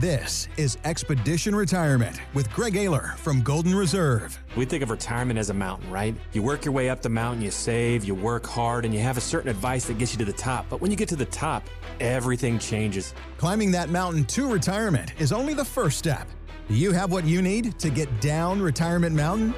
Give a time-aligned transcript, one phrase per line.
[0.00, 4.36] This is Expedition Retirement with Greg Ayler from Golden Reserve.
[4.56, 6.16] We think of retirement as a mountain, right?
[6.32, 9.16] You work your way up the mountain, you save, you work hard, and you have
[9.16, 10.66] a certain advice that gets you to the top.
[10.68, 11.62] But when you get to the top,
[12.00, 13.14] everything changes.
[13.38, 16.26] Climbing that mountain to retirement is only the first step.
[16.66, 19.54] Do you have what you need to get down Retirement Mountain?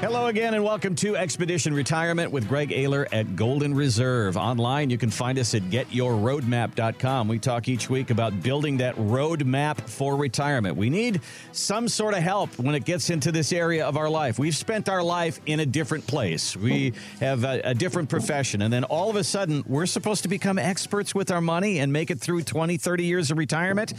[0.00, 4.34] Hello again, and welcome to Expedition Retirement with Greg Ayler at Golden Reserve.
[4.38, 7.28] Online, you can find us at getyourroadmap.com.
[7.28, 10.74] We talk each week about building that roadmap for retirement.
[10.78, 11.20] We need
[11.52, 14.38] some sort of help when it gets into this area of our life.
[14.38, 18.72] We've spent our life in a different place, we have a, a different profession, and
[18.72, 22.10] then all of a sudden, we're supposed to become experts with our money and make
[22.10, 23.92] it through 20, 30 years of retirement.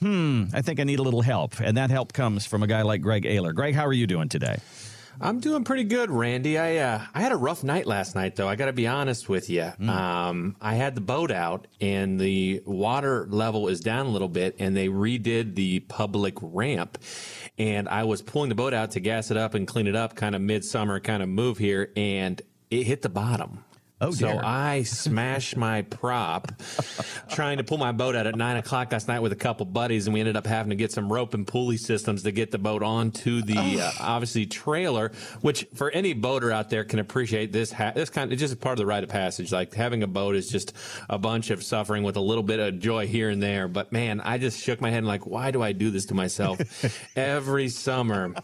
[0.00, 2.82] Hmm, I think I need a little help, and that help comes from a guy
[2.82, 3.54] like Greg Ayler.
[3.54, 4.58] Greg, how are you doing today?
[5.20, 6.58] I'm doing pretty good, Randy.
[6.58, 8.48] I uh, I had a rough night last night, though.
[8.48, 9.72] I got to be honest with you.
[9.80, 9.88] Mm.
[9.88, 14.56] Um, I had the boat out, and the water level is down a little bit,
[14.58, 16.98] and they redid the public ramp.
[17.58, 20.14] And I was pulling the boat out to gas it up and clean it up,
[20.14, 22.40] kind of midsummer kind of move here, and
[22.70, 23.64] it hit the bottom.
[23.98, 24.42] Oh, so dear.
[24.44, 26.52] I smashed my prop
[27.30, 30.06] trying to pull my boat out at nine o'clock last night with a couple buddies,
[30.06, 32.58] and we ended up having to get some rope and pulley systems to get the
[32.58, 35.12] boat onto the uh, obviously trailer.
[35.40, 37.72] Which for any boater out there can appreciate this.
[37.72, 39.50] Ha- this kind of it's just part of the rite of passage.
[39.50, 40.74] Like having a boat is just
[41.08, 43.66] a bunch of suffering with a little bit of joy here and there.
[43.66, 46.14] But man, I just shook my head and like, why do I do this to
[46.14, 46.60] myself
[47.16, 48.34] every summer?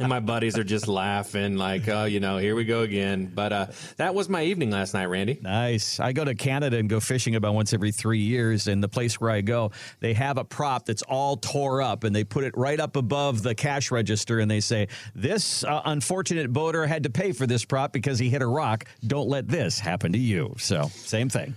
[0.00, 3.30] And my buddies are just laughing, like, oh, you know, here we go again.
[3.32, 5.38] But uh, that was my evening last night, Randy.
[5.42, 6.00] Nice.
[6.00, 8.66] I go to Canada and go fishing about once every three years.
[8.66, 12.16] And the place where I go, they have a prop that's all tore up and
[12.16, 16.50] they put it right up above the cash register and they say, This uh, unfortunate
[16.50, 18.86] boater had to pay for this prop because he hit a rock.
[19.06, 20.54] Don't let this happen to you.
[20.56, 21.54] So, same thing.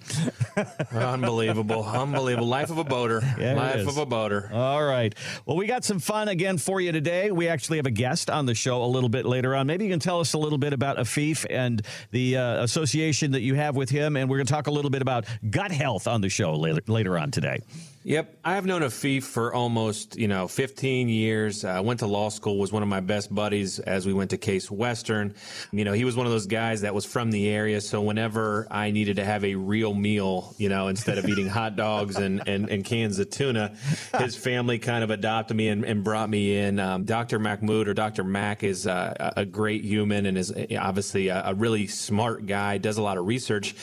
[0.91, 1.85] Unbelievable.
[1.85, 2.47] Unbelievable.
[2.47, 3.21] Life of a boater.
[3.39, 4.49] Yeah, Life of a boater.
[4.51, 5.15] All right.
[5.45, 7.31] Well, we got some fun again for you today.
[7.31, 9.65] We actually have a guest on the show a little bit later on.
[9.65, 11.81] Maybe you can tell us a little bit about Afif and
[12.11, 14.17] the uh, association that you have with him.
[14.17, 16.81] And we're going to talk a little bit about gut health on the show later,
[16.87, 17.61] later on today.
[18.05, 21.63] Yep, I have known Afif for almost you know 15 years.
[21.63, 24.37] I went to law school, was one of my best buddies as we went to
[24.37, 25.35] Case Western.
[25.71, 28.67] You know, he was one of those guys that was from the area, so whenever
[28.69, 32.45] I needed to have a real meal, you know, instead of eating hot dogs and,
[32.45, 33.73] and, and cans of tuna,
[34.17, 36.79] his family kind of adopted me and, and brought me in.
[36.79, 37.39] Um, Dr.
[37.39, 38.25] Mahmoud or Dr.
[38.25, 42.79] Mack is uh, a great human and is uh, obviously a, a really smart guy,
[42.79, 43.75] does a lot of research,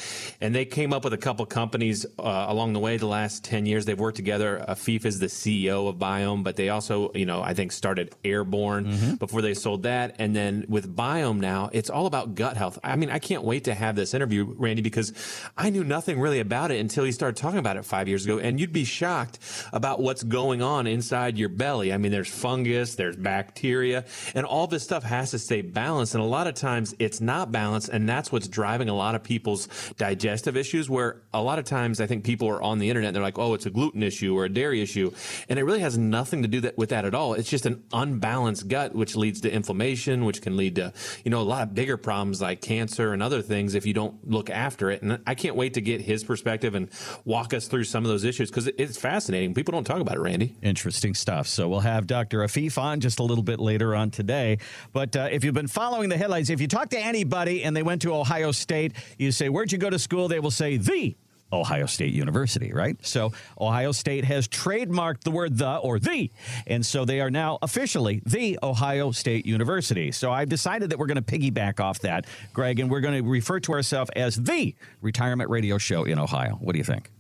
[0.42, 2.98] and they came up with a couple companies uh, along the way.
[2.98, 4.64] The last 10 years, they've worked together.
[4.66, 8.14] Uh, Afif is the CEO of BIOHM, but they also, you know, I think started
[8.24, 9.14] Airborne mm-hmm.
[9.16, 10.16] before they sold that.
[10.18, 12.78] And then with BIOHM now, it's all about gut health.
[12.82, 15.12] I mean, I can't wait to have this interview, Randy, because
[15.56, 18.38] I knew nothing really about it until he started talking about it five years ago.
[18.38, 19.38] And you'd be shocked
[19.72, 21.92] about what's going on inside your belly.
[21.92, 24.04] I mean, there's fungus, there's bacteria,
[24.34, 26.14] and all this stuff has to stay balanced.
[26.14, 27.88] And a lot of times it's not balanced.
[27.90, 32.00] And that's what's driving a lot of people's digestive issues, where a lot of times
[32.00, 34.36] I think people are on the internet and they're like, oh, it's a gluten issue
[34.36, 35.12] or a dairy issue.
[35.48, 37.34] And it really has nothing to do that, with that at all.
[37.34, 40.92] It's just an unbalanced gut, which leads to inflammation, which can lead to,
[41.24, 44.28] you know, a lot of bigger problems like cancer and other things if you don't
[44.28, 45.02] look after it.
[45.02, 46.88] And I can't wait to get his perspective and
[47.24, 49.54] walk us through some of those issues because it's fascinating.
[49.54, 50.56] People don't talk about it, Randy.
[50.62, 51.46] Interesting stuff.
[51.46, 52.40] So we'll have Dr.
[52.40, 54.58] Afif on just a little bit later on today.
[54.92, 57.82] But uh, if you've been following the headlines, if you talk to anybody and they
[57.82, 60.28] went to Ohio State, you say, Where'd you go to school?
[60.28, 61.16] They will say, The
[61.52, 62.96] Ohio State University, right?
[63.04, 66.30] So Ohio State has trademarked the word the or the,
[66.66, 70.12] and so they are now officially the Ohio State University.
[70.12, 73.28] So I've decided that we're going to piggyback off that, Greg, and we're going to
[73.28, 76.56] refer to ourselves as the retirement radio show in Ohio.
[76.60, 77.10] What do you think?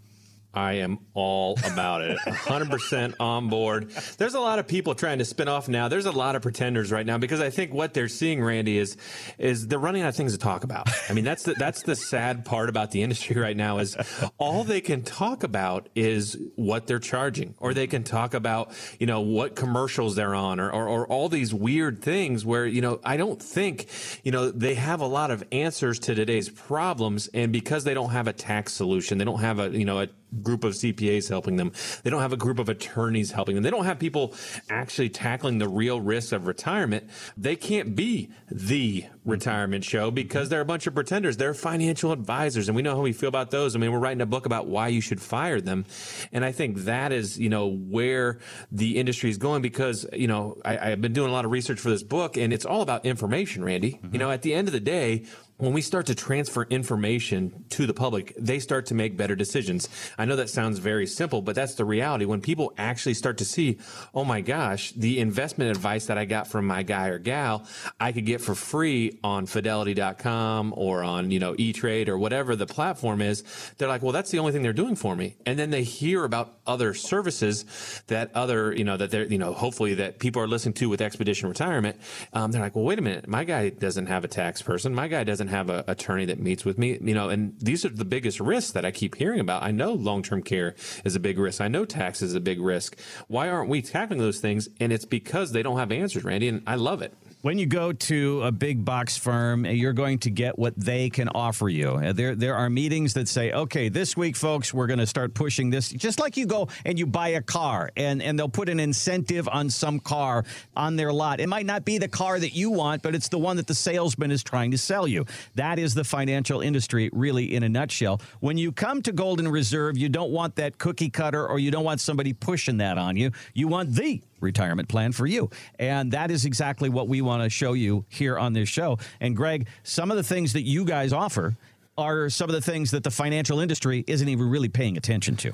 [0.52, 2.18] I am all about it.
[2.18, 3.90] 100% on board.
[4.18, 5.86] There's a lot of people trying to spin off now.
[5.86, 8.96] There's a lot of pretenders right now because I think what they're seeing, Randy, is
[9.38, 10.88] is they're running out of things to talk about.
[11.08, 13.96] I mean, that's the, that's the sad part about the industry right now is
[14.38, 19.06] all they can talk about is what they're charging, or they can talk about you
[19.06, 23.00] know what commercials they're on, or or, or all these weird things where you know
[23.04, 23.86] I don't think
[24.24, 28.10] you know they have a lot of answers to today's problems, and because they don't
[28.10, 30.08] have a tax solution, they don't have a you know a
[30.42, 31.72] group of CPAs helping them.
[32.02, 33.62] They don't have a group of attorneys helping them.
[33.62, 34.34] They don't have people
[34.68, 37.08] actually tackling the real risks of retirement.
[37.36, 41.36] They can't be the retirement show because they're a bunch of pretenders.
[41.36, 43.74] They're financial advisors, and we know how we feel about those.
[43.74, 45.84] I mean, we're writing a book about why you should fire them,
[46.32, 48.38] and I think that is, you know, where
[48.72, 51.80] the industry is going because, you know, I, I've been doing a lot of research
[51.80, 53.88] for this book, and it's all about information, Randy.
[53.88, 54.18] You mm-hmm.
[54.18, 55.24] know, at the end of the day,
[55.60, 59.88] when we start to transfer information to the public, they start to make better decisions.
[60.18, 62.24] I know that sounds very simple, but that's the reality.
[62.24, 63.78] When people actually start to see,
[64.14, 67.66] oh my gosh, the investment advice that I got from my guy or gal,
[68.00, 72.66] I could get for free on fidelity.com or on, you know, E-Trade or whatever the
[72.66, 73.44] platform is.
[73.76, 75.36] They're like, well, that's the only thing they're doing for me.
[75.44, 79.52] And then they hear about other services that other, you know, that they're, you know,
[79.52, 81.98] hopefully that people are listening to with Expedition Retirement.
[82.32, 83.28] Um, they're like, well, wait a minute.
[83.28, 84.94] My guy doesn't have a tax person.
[84.94, 87.90] My guy doesn't have an attorney that meets with me, you know, and these are
[87.90, 89.62] the biggest risks that I keep hearing about.
[89.62, 90.74] I know long-term care
[91.04, 91.60] is a big risk.
[91.60, 92.98] I know tax is a big risk.
[93.28, 94.68] Why aren't we tackling those things?
[94.80, 97.14] And it's because they don't have answers, Randy, and I love it.
[97.42, 101.30] When you go to a big box firm, you're going to get what they can
[101.30, 101.92] offer you.
[101.92, 105.32] Uh, there, there are meetings that say, okay, this week, folks, we're going to start
[105.32, 105.88] pushing this.
[105.88, 109.48] Just like you go and you buy a car and, and they'll put an incentive
[109.48, 110.44] on some car
[110.76, 111.40] on their lot.
[111.40, 113.74] It might not be the car that you want, but it's the one that the
[113.74, 115.24] salesman is trying to sell you.
[115.54, 118.20] That is the financial industry, really, in a nutshell.
[118.40, 121.84] When you come to Golden Reserve, you don't want that cookie cutter or you don't
[121.84, 123.30] want somebody pushing that on you.
[123.54, 125.50] You want the retirement plan for you.
[125.78, 128.98] And that is exactly what we want to show you here on this show.
[129.20, 131.56] And Greg, some of the things that you guys offer
[131.98, 135.52] are some of the things that the financial industry isn't even really paying attention to.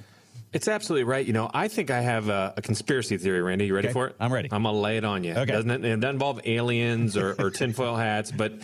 [0.53, 1.27] It's absolutely right.
[1.27, 3.67] You know, I think I have a, a conspiracy theory, Randy.
[3.67, 4.17] You ready Okay, for it?
[4.19, 4.49] I'm ready.
[4.51, 5.33] I'm gonna lay it on you.
[5.33, 5.53] Okay.
[5.53, 8.55] Doesn't it, it doesn't involve aliens or, or tinfoil hats, but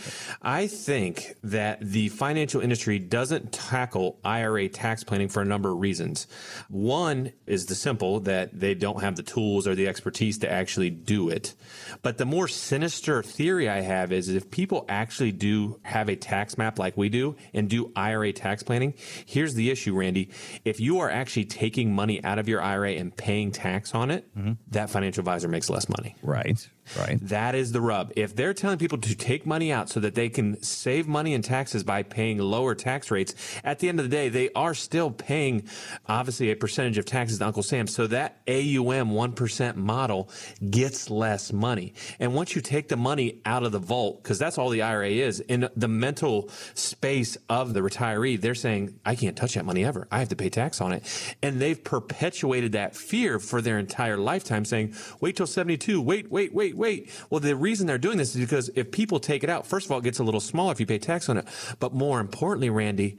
[0.41, 5.79] I think that the financial industry doesn't tackle IRA tax planning for a number of
[5.79, 6.25] reasons.
[6.69, 10.89] One is the simple that they don't have the tools or the expertise to actually
[10.89, 11.53] do it.
[12.01, 16.57] But the more sinister theory I have is if people actually do have a tax
[16.57, 18.93] map like we do and do IRA tax planning,
[19.25, 20.29] here's the issue, Randy.
[20.65, 24.33] If you are actually taking money out of your IRA and paying tax on it,
[24.37, 24.53] mm-hmm.
[24.71, 26.15] that financial advisor makes less money.
[26.21, 26.67] Right,
[26.97, 27.19] right.
[27.21, 28.11] That is the rub.
[28.15, 31.41] If they're telling people to take money out so that they can save money in
[31.41, 33.33] taxes by paying lower tax rates,
[33.63, 35.67] at the end of the day, they are still paying
[36.07, 37.87] obviously a percentage of taxes to Uncle Sam.
[37.87, 40.29] So that AUM 1% model
[40.69, 41.93] gets less money.
[42.19, 45.09] And once you take the money out of the vault, because that's all the IRA
[45.09, 49.85] is, in the mental space of the retiree, they're saying, I can't touch that money
[49.85, 50.07] ever.
[50.11, 51.03] I have to pay tax on it.
[51.41, 56.53] And they've perpetuated that fear for their entire lifetime, saying, wait till 72, wait, wait,
[56.53, 57.09] wait, wait.
[57.29, 59.91] Well, the reason they're doing this is because if people take it out, first of
[59.91, 61.47] all, it gets a little smaller if you pay tax on it.
[61.79, 63.17] But more importantly, Randy,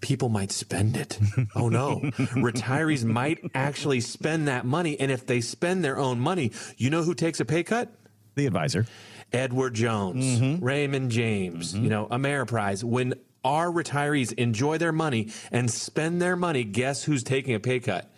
[0.00, 1.18] people might spend it.
[1.54, 2.00] Oh no.
[2.00, 4.98] Retirees might actually spend that money.
[5.00, 7.90] And if they spend their own money, you know who takes a pay cut?
[8.34, 8.86] The advisor.
[9.32, 10.64] Edward Jones, mm-hmm.
[10.64, 11.84] Raymond James, mm-hmm.
[11.84, 12.84] you know, Ameriprise.
[12.84, 13.14] When
[13.44, 18.10] our retirees enjoy their money and spend their money, guess who's taking a pay cut?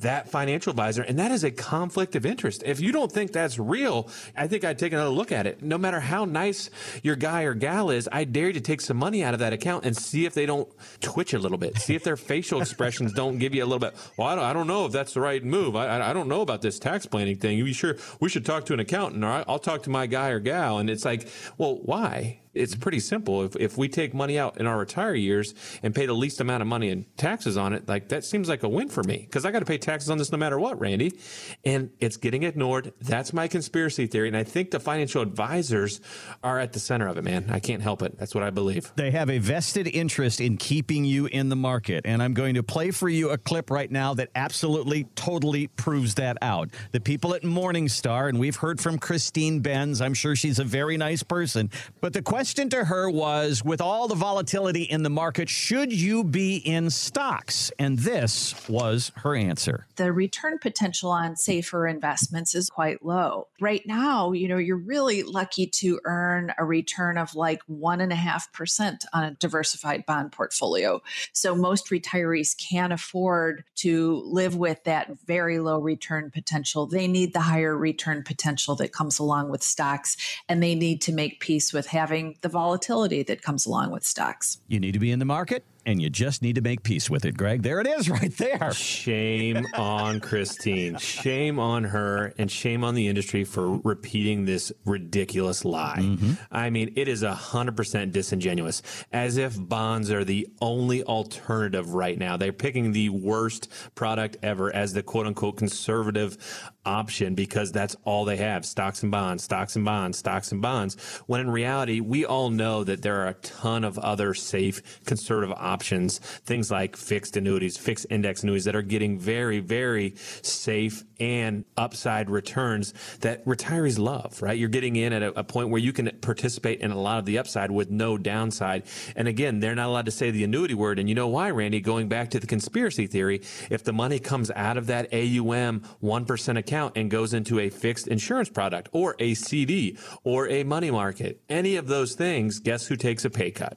[0.00, 2.62] That financial advisor, and that is a conflict of interest.
[2.66, 5.62] If you don't think that's real, I think I'd take another look at it.
[5.62, 6.68] No matter how nice
[7.02, 9.54] your guy or gal is, I dare you to take some money out of that
[9.54, 10.68] account and see if they don't
[11.00, 11.78] twitch a little bit.
[11.78, 13.94] See if their facial expressions don't give you a little bit.
[14.18, 15.76] Well, I don't, I don't know if that's the right move.
[15.76, 17.56] I, I, don't know about this tax planning thing.
[17.56, 20.40] You sure we should talk to an accountant, or I'll talk to my guy or
[20.40, 20.78] gal.
[20.78, 21.26] And it's like,
[21.56, 22.40] well, why?
[22.56, 22.80] It's mm-hmm.
[22.80, 23.44] pretty simple.
[23.44, 26.62] If, if we take money out in our retire years and pay the least amount
[26.62, 29.44] of money in taxes on it, like that seems like a win for me because
[29.44, 31.18] I got to pay taxes on this no matter what, Randy.
[31.64, 32.92] And it's getting ignored.
[33.00, 34.28] That's my conspiracy theory.
[34.28, 36.00] And I think the financial advisors
[36.42, 37.46] are at the center of it, man.
[37.50, 38.18] I can't help it.
[38.18, 38.92] That's what I believe.
[38.96, 42.06] They have a vested interest in keeping you in the market.
[42.06, 46.14] And I'm going to play for you a clip right now that absolutely, totally proves
[46.14, 46.70] that out.
[46.92, 50.00] The people at Morningstar, and we've heard from Christine Benz.
[50.00, 51.70] I'm sure she's a very nice person.
[52.00, 56.24] But the question to her was with all the volatility in the market, should you
[56.24, 57.70] be in stocks?
[57.78, 59.86] And this was her answer.
[59.96, 63.48] the return potential on safer investments is quite low.
[63.60, 68.12] Right now, you know, you're really lucky to earn a return of like one and
[68.12, 71.02] a half percent on a diversified bond portfolio.
[71.32, 76.86] So most retirees can't afford to live with that very low return potential.
[76.86, 80.16] They need the higher return potential that comes along with stocks,
[80.48, 84.58] and they need to make peace with having the volatility that comes along with stocks.
[84.68, 87.24] You need to be in the market, and you just need to make peace with
[87.24, 87.62] it, Greg.
[87.62, 88.72] There it is right there.
[88.72, 90.98] Shame on Christine.
[90.98, 95.98] Shame on her and shame on the industry for repeating this ridiculous lie.
[96.00, 96.32] Mm-hmm.
[96.50, 102.36] I mean, it is 100% disingenuous, as if bonds are the only alternative right now.
[102.36, 106.36] They're picking the worst product ever as the quote unquote conservative
[106.84, 110.96] option because that's all they have stocks and bonds, stocks and bonds, stocks and bonds.
[111.26, 115.54] When in reality, we all know that there are a ton of other safe conservative
[115.56, 121.04] options options, things like fixed annuities, fixed index annuities that are getting very, very safe
[121.20, 124.58] and upside returns that retirees love, right?
[124.58, 127.26] You're getting in at a, a, point where you can participate in a lot of
[127.26, 128.84] the upside with no downside.
[129.14, 130.98] And again, they're not allowed to say the annuity word.
[130.98, 131.80] And you know why, Randy?
[131.80, 136.58] Going back to the conspiracy theory, if the money comes out of that AUM 1%
[136.58, 141.42] account and goes into a fixed insurance product or a CD or a money market,
[141.50, 143.76] any of those things, guess who takes a pay cut?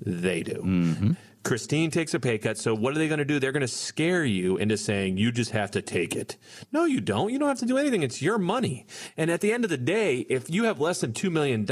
[0.00, 0.62] They do.
[0.64, 1.12] Mm-hmm.
[1.48, 2.58] Christine takes a pay cut.
[2.58, 3.40] So what are they going to do?
[3.40, 6.36] They're going to scare you into saying you just have to take it.
[6.72, 7.32] No, you don't.
[7.32, 8.02] You don't have to do anything.
[8.02, 8.86] It's your money.
[9.16, 11.66] And at the end of the day, if you have less than $2 million,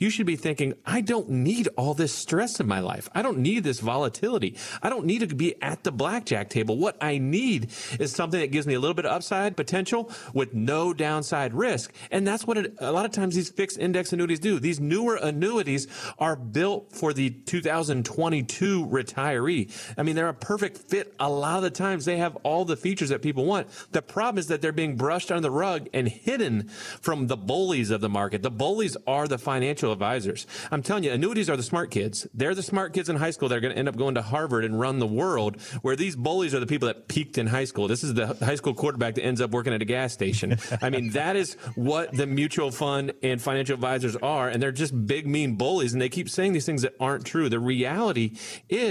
[0.00, 3.08] you should be thinking, I don't need all this stress in my life.
[3.14, 4.56] I don't need this volatility.
[4.82, 6.76] I don't need to be at the blackjack table.
[6.76, 7.70] What I need
[8.00, 11.92] is something that gives me a little bit of upside potential with no downside risk.
[12.10, 14.58] And that's what it, a lot of times these fixed index annuities do.
[14.58, 15.86] These newer annuities
[16.18, 19.70] are built for the 2022 retiree.
[19.98, 21.14] I mean, they're a perfect fit.
[21.20, 23.68] A lot of the times they have all the features that people want.
[23.92, 27.90] The problem is that they're being brushed under the rug and hidden from the bullies
[27.90, 28.42] of the market.
[28.42, 30.46] The bullies are the financial advisors.
[30.70, 32.26] I'm telling you, annuities are the smart kids.
[32.34, 34.22] They're the smart kids in high school that are going to end up going to
[34.22, 37.64] Harvard and run the world, where these bullies are the people that peaked in high
[37.64, 37.88] school.
[37.88, 40.56] This is the high school quarterback that ends up working at a gas station.
[40.80, 45.06] I mean, that is what the mutual fund and financial advisors are, and they're just
[45.06, 47.48] big, mean bullies, and they keep saying these things that aren't true.
[47.48, 48.36] The reality
[48.68, 48.85] is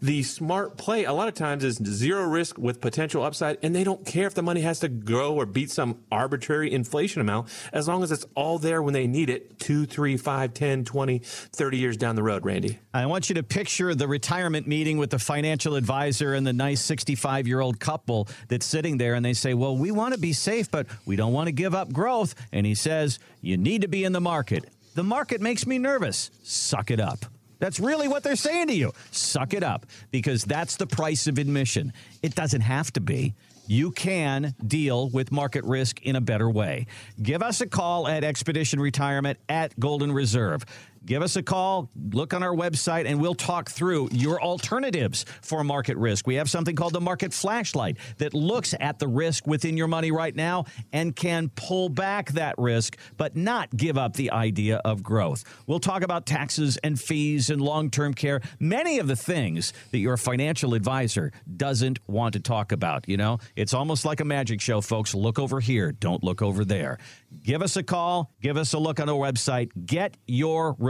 [0.00, 3.84] the smart play a lot of times is zero risk with potential upside, and they
[3.84, 7.88] don't care if the money has to grow or beat some arbitrary inflation amount as
[7.88, 11.76] long as it's all there when they need it two, three, five, 10, 20, 30
[11.76, 12.78] years down the road, Randy.
[12.94, 16.80] I want you to picture the retirement meeting with the financial advisor and the nice
[16.82, 20.32] 65 year old couple that's sitting there and they say, Well, we want to be
[20.32, 22.34] safe, but we don't want to give up growth.
[22.52, 24.64] And he says, You need to be in the market.
[24.94, 26.30] The market makes me nervous.
[26.42, 27.24] Suck it up.
[27.62, 28.92] That's really what they're saying to you.
[29.12, 31.92] Suck it up because that's the price of admission.
[32.20, 33.34] It doesn't have to be.
[33.68, 36.88] You can deal with market risk in a better way.
[37.22, 40.66] Give us a call at Expedition Retirement at Golden Reserve
[41.04, 45.64] give us a call, look on our website, and we'll talk through your alternatives for
[45.64, 46.26] market risk.
[46.26, 50.10] We have something called the market flashlight that looks at the risk within your money
[50.10, 55.02] right now and can pull back that risk, but not give up the idea of
[55.02, 55.44] growth.
[55.66, 59.98] We'll talk about taxes and fees and long term care, many of the things that
[59.98, 63.08] your financial advisor doesn't want to talk about.
[63.08, 65.14] You know, it's almost like a magic show, folks.
[65.14, 66.98] Look over here, don't look over there.
[67.42, 69.70] Give us a call, give us a look on our website,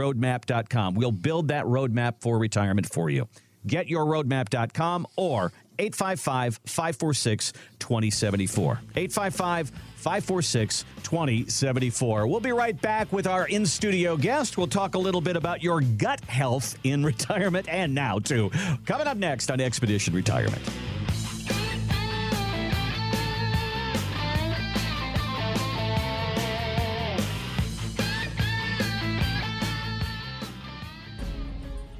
[0.03, 0.95] getyourroadmap.com.
[0.95, 3.27] We'll build that roadmap for retirement for you.
[3.67, 8.81] Getyourroadmap.com or 855 546 2074.
[8.95, 12.27] 855 546 2074.
[12.27, 14.57] We'll be right back with our in studio guest.
[14.57, 18.51] We'll talk a little bit about your gut health in retirement and now, too.
[18.85, 20.61] Coming up next on Expedition Retirement.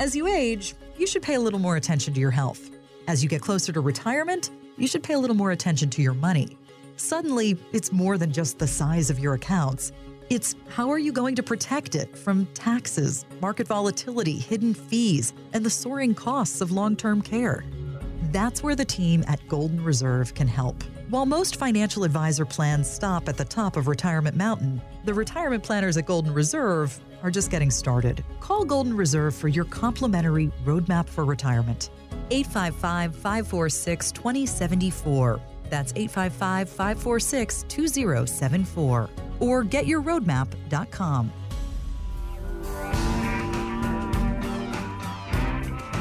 [0.04, 2.72] As you age, you should pay a little more attention to your health.
[3.08, 6.14] As you get closer to retirement, you should pay a little more attention to your
[6.14, 6.58] money.
[6.98, 9.94] Suddenly, it's more than just the size of your accounts.
[10.30, 15.66] It's how are you going to protect it from taxes, market volatility, hidden fees, and
[15.66, 17.64] the soaring costs of long term care.
[18.34, 20.84] That's where the team at Golden Reserve can help.
[21.08, 25.96] While most financial advisor plans stop at the top of Retirement Mountain, the retirement planners
[25.96, 28.24] at Golden Reserve are just getting started.
[28.40, 31.90] Call Golden Reserve for your complimentary roadmap for retirement.
[32.30, 35.40] 855 546 2074.
[35.70, 39.10] That's 855 546 2074.
[39.40, 41.32] Or getyourroadmap.com.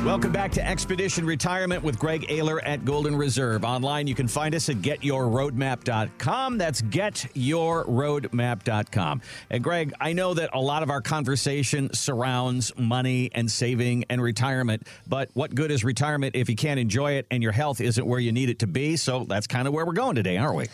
[0.04, 3.64] Welcome back to Expedition Retirement with Greg Ayler at Golden Reserve.
[3.64, 6.58] Online, you can find us at getyourroadmap.com.
[6.58, 9.22] That's getyourroadmap.com.
[9.50, 14.20] And Greg, I know that a lot of our conversation surrounds money and saving and
[14.20, 18.04] retirement, but what good is retirement if you can't enjoy it and your health isn't
[18.04, 18.96] where you need it to be?
[18.96, 20.66] So that's kind of where we're going today, aren't we?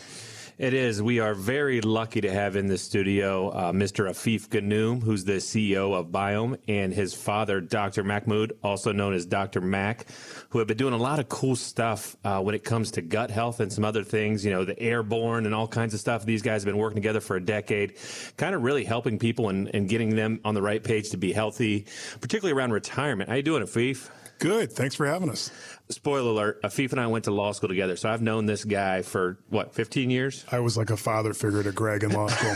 [0.59, 1.01] It is.
[1.01, 4.09] We are very lucky to have in the studio uh, Mr.
[4.09, 8.03] Afif Ghannoum, who's the CEO of BIOHM, and his father, Dr.
[8.03, 9.61] Mahmoud, also known as Dr.
[9.61, 10.05] Mac,
[10.49, 13.29] who have been doing a lot of cool stuff uh, when it comes to gut
[13.29, 16.25] health and some other things, you know, the airborne and all kinds of stuff.
[16.25, 17.95] These guys have been working together for a decade,
[18.37, 21.33] kind of really helping people and, and getting them on the right page to be
[21.33, 21.85] healthy,
[22.19, 23.29] particularly around retirement.
[23.29, 24.09] How you doing, Afif?
[24.39, 24.71] Good.
[24.71, 25.51] Thanks for having us.
[25.89, 27.97] Spoiler alert, Afif and I went to law school together.
[27.97, 30.45] So I've known this guy for what, 15 years?
[30.49, 32.55] I was like a father figure to Greg in law school.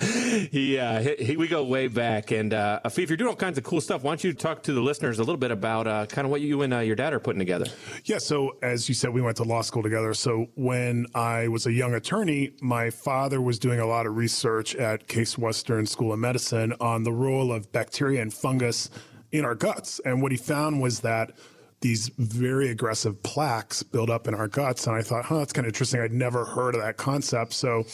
[0.50, 2.32] he, uh, he, he, we go way back.
[2.32, 4.02] And uh, Afif, you're doing all kinds of cool stuff.
[4.02, 6.40] Why don't you talk to the listeners a little bit about uh, kind of what
[6.40, 7.66] you and uh, your dad are putting together?
[8.04, 8.18] Yeah.
[8.18, 10.14] So as you said, we went to law school together.
[10.14, 14.74] So when I was a young attorney, my father was doing a lot of research
[14.74, 18.90] at Case Western School of Medicine on the role of bacteria and fungus
[19.32, 20.00] in our guts.
[20.04, 21.32] And what he found was that
[21.80, 24.86] these very aggressive plaques build up in our guts.
[24.86, 26.00] And I thought, huh, that's kind of interesting.
[26.00, 27.52] I'd never heard of that concept.
[27.52, 27.84] So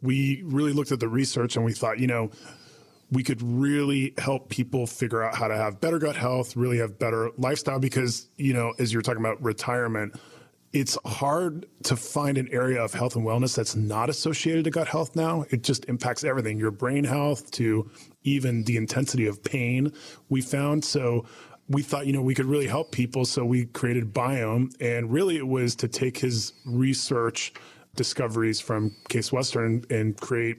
[0.00, 2.30] we really looked at the research and we thought, you know,
[3.12, 6.98] we could really help people figure out how to have better gut health, really have
[6.98, 10.18] better lifestyle because, you know, as you're talking about retirement,
[10.72, 14.88] it's hard to find an area of health and wellness that's not associated to gut
[14.88, 15.44] health now.
[15.50, 17.90] It just impacts everything, your brain health to
[18.22, 19.92] even the intensity of pain
[20.30, 20.82] we found.
[20.82, 21.26] So
[21.68, 23.26] we thought, you know, we could really help people.
[23.26, 24.74] So we created BIOHM.
[24.80, 27.52] And really it was to take his research
[27.94, 30.56] discoveries from Case Western and create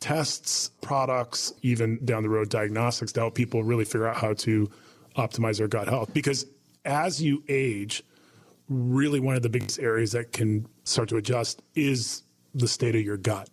[0.00, 4.70] tests, products, even down the road diagnostics to help people really figure out how to
[5.16, 6.12] optimize their gut health.
[6.14, 6.46] Because
[6.84, 8.04] as you age,
[8.68, 12.22] really one of the biggest areas that can start to adjust is
[12.54, 13.48] the state of your gut.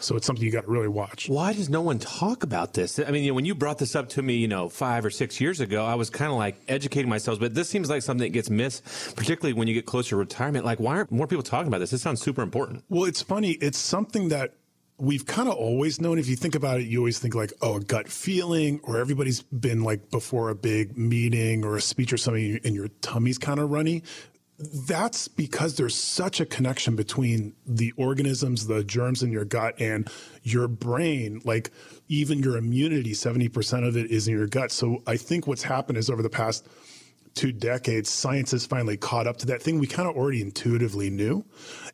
[0.00, 1.28] So it's something you got to really watch.
[1.28, 2.98] Why does no one talk about this?
[2.98, 5.10] I mean, you know, when you brought this up to me, you know, five or
[5.10, 8.24] six years ago, I was kind of like educating myself, but this seems like something
[8.26, 8.82] that gets missed,
[9.14, 10.64] particularly when you get closer to retirement.
[10.64, 11.92] Like, why aren't more people talking about this?
[11.92, 12.82] This sounds super important.
[12.88, 13.52] Well, it's funny.
[13.52, 14.54] It's something that
[15.02, 16.16] we've kind of always known.
[16.16, 19.42] If you think about it, you always think like, oh, a gut feeling, or everybody's
[19.42, 23.58] been like before a big meeting or a speech or something, and your tummy's kind
[23.58, 24.04] of runny
[24.58, 30.08] that's because there's such a connection between the organisms, the germs in your gut and
[30.42, 31.40] your brain.
[31.44, 31.70] Like
[32.08, 34.70] even your immunity, 70% of it is in your gut.
[34.70, 36.66] So I think what's happened is over the past
[37.34, 41.10] two decades, science has finally caught up to that thing we kind of already intuitively
[41.10, 41.44] knew.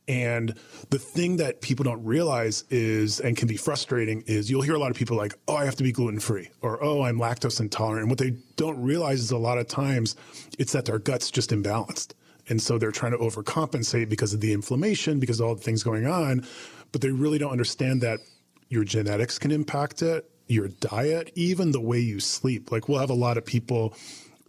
[0.07, 0.55] And
[0.91, 4.79] the thing that people don't realize is, and can be frustrating, is you'll hear a
[4.79, 7.61] lot of people like, oh, I have to be gluten free, or oh, I'm lactose
[7.61, 8.03] intolerant.
[8.03, 10.17] And what they don't realize is a lot of times
[10.59, 12.15] it's that their gut's just imbalanced.
[12.49, 15.83] And so they're trying to overcompensate because of the inflammation, because of all the things
[15.83, 16.47] going on.
[16.93, 18.21] But they really don't understand that
[18.69, 22.73] your genetics can impact it, your diet, even the way you sleep.
[22.73, 23.95] Like we'll have a lot of people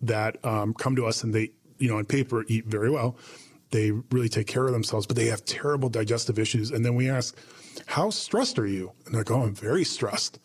[0.01, 3.17] that um, come to us and they, you know, on paper eat very well.
[3.71, 6.71] They really take care of themselves, but they have terrible digestive issues.
[6.71, 7.37] And then we ask,
[7.85, 8.91] how stressed are you?
[9.05, 10.39] And they're like, oh, I'm very stressed.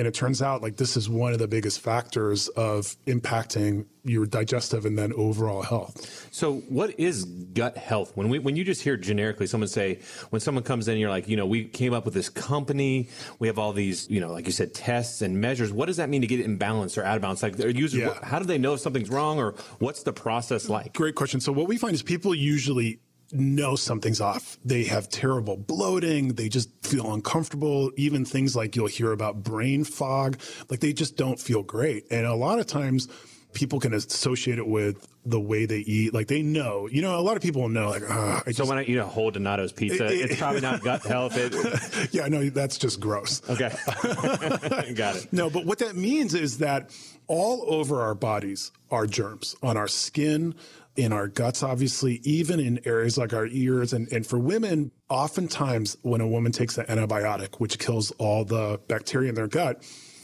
[0.00, 4.24] And it turns out like this is one of the biggest factors of impacting your
[4.24, 6.26] digestive and then overall health.
[6.32, 8.12] So what is gut health?
[8.14, 9.98] When we when you just hear generically someone say
[10.30, 13.10] when someone comes in you're like, you know, we came up with this company,
[13.40, 15.70] we have all these, you know, like you said tests and measures.
[15.70, 17.42] What does that mean to get it in balance or out of balance?
[17.42, 18.14] Like users yeah.
[18.22, 20.94] how do they know if something's wrong or what's the process like?
[20.94, 21.42] Great question.
[21.42, 23.00] So what we find is people usually
[23.32, 24.58] know something's off.
[24.64, 26.34] They have terrible bloating.
[26.34, 27.90] They just feel uncomfortable.
[27.96, 32.06] Even things like you'll hear about brain fog, like they just don't feel great.
[32.10, 33.08] And a lot of times
[33.52, 36.14] people can associate it with the way they eat.
[36.14, 38.84] Like they know, you know, a lot of people know, like, uh, so when I
[38.84, 41.36] eat a whole Donato's pizza, it, it's probably not gut health.
[41.36, 43.42] It, yeah, no, that's just gross.
[43.48, 43.70] Okay.
[44.94, 45.32] Got it.
[45.32, 46.90] No, but what that means is that
[47.26, 50.54] all over our bodies are germs on our skin,
[51.02, 53.92] in our guts, obviously, even in areas like our ears.
[53.92, 58.80] And, and for women, oftentimes when a woman takes an antibiotic, which kills all the
[58.88, 59.82] bacteria in their gut,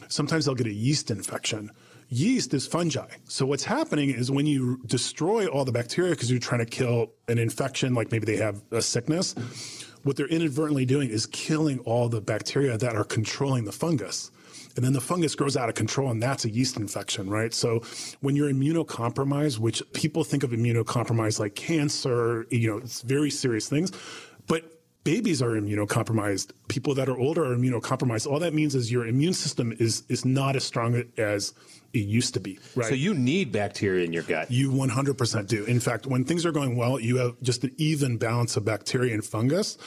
[0.09, 1.71] sometimes they'll get a yeast infection.
[2.09, 3.09] Yeast is fungi.
[3.25, 7.11] So what's happening is when you destroy all the bacteria because you're trying to kill
[7.29, 9.35] an infection, like maybe they have a sickness,
[10.05, 14.31] what they're inadvertently doing is killing all the bacteria that are controlling the fungus
[14.77, 17.53] and then the fungus grows out of control and that's a yeast infection, right?
[17.53, 17.81] So
[18.21, 23.69] when you're immunocompromised, which people think of immunocompromised like cancer, you know, it's very serious
[23.69, 23.91] things,
[24.47, 26.51] but babies are immunocompromised.
[26.69, 28.27] People that are older are immunocompromised.
[28.27, 31.55] All that means is your immune system is is not as strong as
[31.93, 32.59] it used to be.
[32.75, 32.89] Right.
[32.89, 34.51] So you need bacteria in your gut.
[34.51, 35.65] You 100% do.
[35.65, 39.15] In fact, when things are going well, you have just an even balance of bacteria
[39.15, 39.79] and fungus.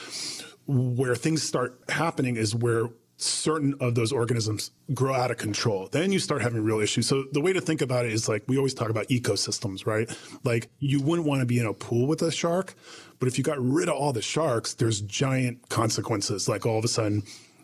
[0.66, 2.88] Where things start happening is where
[3.22, 7.06] certain of those organisms grow out of control, then you start having real issues.
[7.06, 10.10] So the way to think about it is like we always talk about ecosystems, right?
[10.44, 12.74] Like you wouldn't want to be in a pool with a shark,
[13.18, 16.48] but if you got rid of all the sharks, there's giant consequences.
[16.48, 17.22] Like all of a sudden,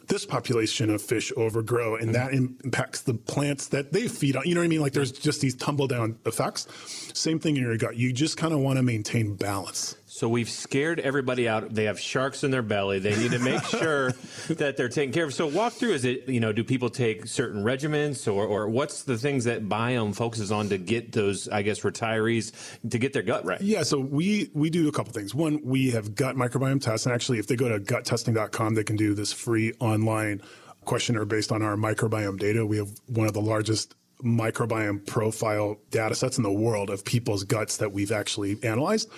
[0.08, 4.44] this population of fish overgrow and that impacts the plants that they feed on.
[4.44, 4.80] You know what I mean?
[4.80, 6.66] Like there's just these tumble down effects.
[7.14, 7.96] Same thing in your gut.
[7.96, 9.96] You just kind of want to maintain balance.
[10.16, 11.74] So we've scared everybody out.
[11.74, 13.00] They have sharks in their belly.
[13.00, 14.12] They need to make sure
[14.48, 15.34] that they're taken care of.
[15.34, 15.92] So walk through.
[15.92, 19.68] Is it you know do people take certain regimens or or what's the things that
[19.68, 22.52] BIOHM focuses on to get those I guess retirees
[22.88, 23.60] to get their gut right?
[23.60, 25.34] Yeah, so we we do a couple things.
[25.34, 28.96] One, we have gut microbiome tests, and actually, if they go to guttesting.com, they can
[28.96, 30.40] do this free online
[30.86, 32.64] questionnaire based on our microbiome data.
[32.64, 37.44] We have one of the largest microbiome profile data sets in the world of people's
[37.44, 39.10] guts that we've actually analyzed.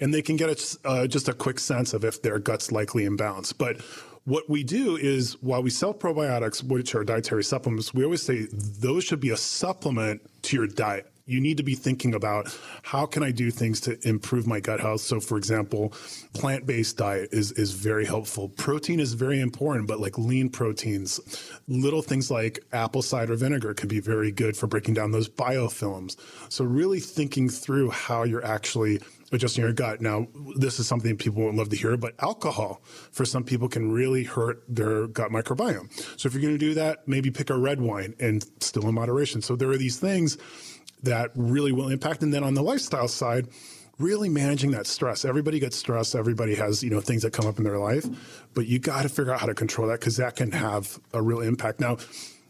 [0.00, 3.04] And they can get a, uh, just a quick sense of if their gut's likely
[3.04, 3.54] imbalanced.
[3.58, 3.80] But
[4.24, 8.46] what we do is while we sell probiotics, which are dietary supplements, we always say
[8.50, 13.04] those should be a supplement to your diet you need to be thinking about how
[13.04, 15.00] can I do things to improve my gut health.
[15.00, 15.92] So, for example,
[16.34, 18.48] plant based diet is, is very helpful.
[18.50, 21.20] Protein is very important, but like lean proteins,
[21.66, 26.16] little things like apple cider vinegar can be very good for breaking down those biofilms.
[26.48, 29.00] So, really thinking through how you're actually
[29.32, 30.00] adjusting your gut.
[30.00, 33.90] Now, this is something people won't love to hear, but alcohol for some people can
[33.90, 35.90] really hurt their gut microbiome.
[36.20, 38.94] So, if you're going to do that, maybe pick a red wine and still in
[38.94, 39.42] moderation.
[39.42, 40.38] So, there are these things
[41.02, 42.22] that really will impact.
[42.22, 43.48] And then on the lifestyle side,
[43.98, 45.24] really managing that stress.
[45.24, 46.14] Everybody gets stressed.
[46.14, 48.04] Everybody has, you know, things that come up in their life,
[48.54, 51.22] but you got to figure out how to control that because that can have a
[51.22, 51.80] real impact.
[51.80, 51.96] Now,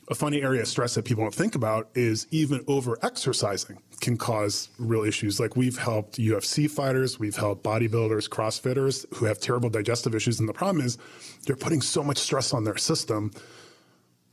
[0.08, 4.16] a funny area of stress that people don't think about is even over exercising can
[4.16, 5.40] cause real issues.
[5.40, 10.38] Like we've helped UFC fighters, we've helped bodybuilders, CrossFitters who have terrible digestive issues.
[10.38, 10.98] And the problem is
[11.44, 13.32] they're putting so much stress on their system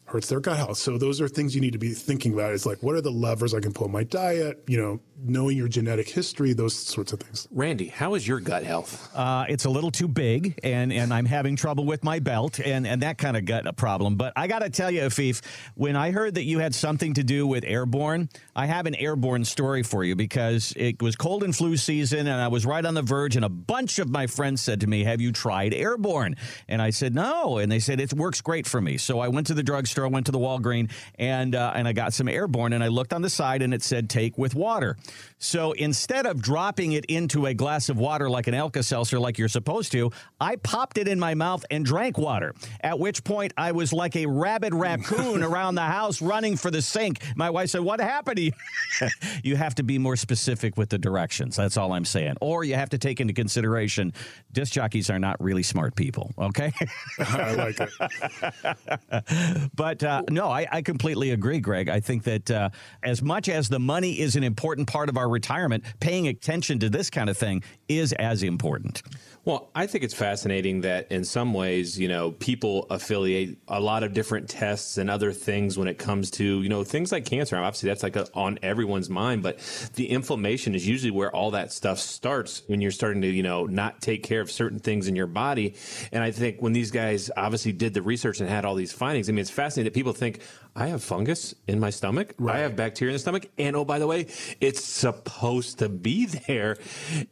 [0.06, 0.78] hurts their gut health.
[0.78, 2.54] So those are things you need to be thinking about.
[2.54, 4.64] It's like, what are the levers I can pull in my diet?
[4.68, 7.48] You know, knowing your genetic history, those sorts of things.
[7.52, 9.10] Randy, how is your gut health?
[9.16, 12.86] Uh, it's a little too big, and and I'm having trouble with my belt, and
[12.86, 14.16] and that kind of gut problem.
[14.16, 15.42] But I got to tell you, Afif,
[15.76, 19.46] when I heard that you had something to do with airborne, I have an airborne
[19.46, 22.94] story for you because it was cold and flu season, and I was right on
[22.94, 26.36] the verge, and a bunch of my friends said to me, "Have you tried airborne?"
[26.68, 28.98] And I said, "No," and they said it works great for me.
[28.98, 31.94] So I went to the drugstore, I went to the Walgreen, and uh, and I
[31.94, 34.98] got some airborne, and I looked on the side, and it said take with water.
[35.44, 39.38] So instead of dropping it into a glass of water like an Alka Seltzer, like
[39.38, 42.56] you're supposed to, I popped it in my mouth and drank water.
[42.80, 46.82] At which point, I was like a rabid raccoon around the house running for the
[46.82, 47.20] sink.
[47.36, 48.52] My wife said, What happened to you?
[49.44, 51.58] you have to be more specific with the directions.
[51.58, 52.36] That's all I'm saying.
[52.40, 54.14] Or you have to take into consideration
[54.54, 56.72] disc jockeys are not really smart people, okay?
[57.20, 59.70] I like it.
[59.76, 61.90] but uh, no, I, I, completely agree, Greg.
[61.90, 62.70] I think that uh,
[63.02, 66.90] as much as the money is an important part of our retirement, paying attention to
[66.90, 69.02] this kind of thing is as important.
[69.46, 74.04] Well, I think it's fascinating that in some ways, you know, people affiliate a lot
[74.04, 77.58] of different tests and other things when it comes to, you know, things like cancer.
[77.58, 79.60] Obviously, that's like a, on everyone's mind, but
[79.96, 83.66] the inflammation is usually where all that stuff starts when you're starting to, you know,
[83.66, 85.76] not take care of certain things in your body.
[86.14, 89.28] And I think when these guys obviously did the research and had all these findings,
[89.28, 90.40] I mean, it's fascinating that people think,
[90.76, 92.34] I have fungus in my stomach.
[92.40, 92.56] Right.
[92.56, 93.48] I have bacteria in the stomach.
[93.60, 94.28] And oh, by the way,
[94.60, 96.78] it's supposed to be there.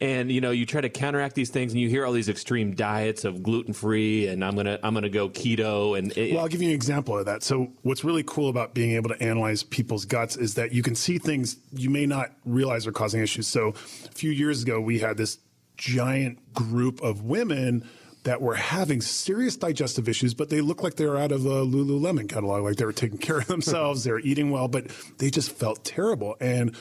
[0.00, 2.74] And, you know, you try to counteract these things and you hear all these extreme
[2.74, 5.98] diets of gluten free and I'm to, I'm to go keto.
[5.98, 7.42] And it, well, I'll give you an example of that.
[7.42, 10.94] So what's really cool about being able to analyze people's guts is that you can
[10.94, 13.46] see things you may not realize are causing issues.
[13.46, 15.38] So a few years ago, we had this
[15.76, 17.88] giant group of women
[18.24, 21.66] that were having serious digestive issues, but they looked like they were out of a
[21.66, 24.86] Lululemon catalog, like they were taking care of themselves, they were eating well, but
[25.18, 26.36] they just felt terrible.
[26.40, 26.76] And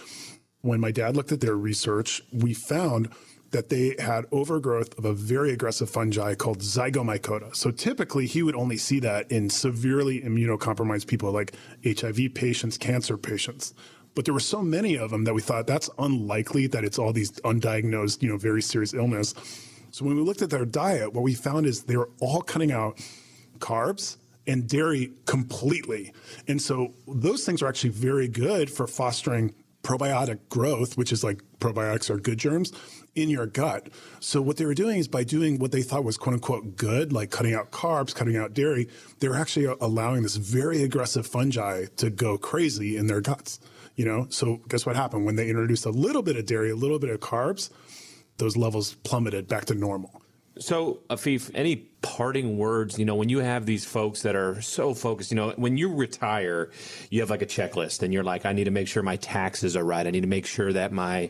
[0.61, 3.09] when my dad looked at their research, we found
[3.51, 7.55] that they had overgrowth of a very aggressive fungi called zygomycota.
[7.55, 11.53] So typically he would only see that in severely immunocompromised people like
[11.85, 13.73] HIV patients, cancer patients.
[14.15, 17.13] But there were so many of them that we thought that's unlikely that it's all
[17.13, 19.33] these undiagnosed, you know, very serious illness.
[19.91, 22.71] So when we looked at their diet, what we found is they were all cutting
[22.71, 22.99] out
[23.59, 26.13] carbs and dairy completely.
[26.47, 31.41] And so those things are actually very good for fostering probiotic growth, which is like
[31.59, 32.71] probiotics are good germs
[33.15, 33.89] in your gut.
[34.19, 37.11] So what they were doing is by doing what they thought was quote unquote good,
[37.11, 38.87] like cutting out carbs, cutting out dairy,
[39.19, 43.59] they were actually allowing this very aggressive fungi to go crazy in their guts.
[43.95, 46.75] You know, so guess what happened when they introduced a little bit of dairy, a
[46.75, 47.69] little bit of carbs,
[48.37, 50.21] those levels plummeted back to normal.
[50.57, 54.93] So, Afif, any parting words, you know, when you have these folks that are so
[54.93, 56.71] focused, you know, when you retire,
[57.09, 59.75] you have like a checklist and you're like, I need to make sure my taxes
[59.75, 60.05] are right.
[60.05, 61.29] I need to make sure that my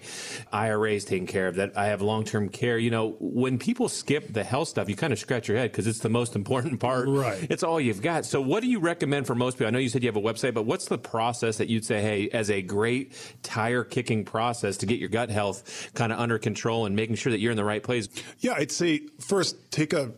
[0.52, 2.78] IRA is taken care of, that I have long term care.
[2.78, 5.88] You know, when people skip the health stuff, you kind of scratch your head because
[5.88, 7.08] it's the most important part.
[7.08, 7.48] Right.
[7.50, 8.26] It's all you've got.
[8.26, 9.68] So, what do you recommend for most people?
[9.68, 12.02] I know you said you have a website, but what's the process that you'd say,
[12.02, 16.40] hey, as a great tire kicking process to get your gut health kind of under
[16.40, 18.08] control and making sure that you're in the right place?
[18.40, 20.12] Yeah, I'd say first take a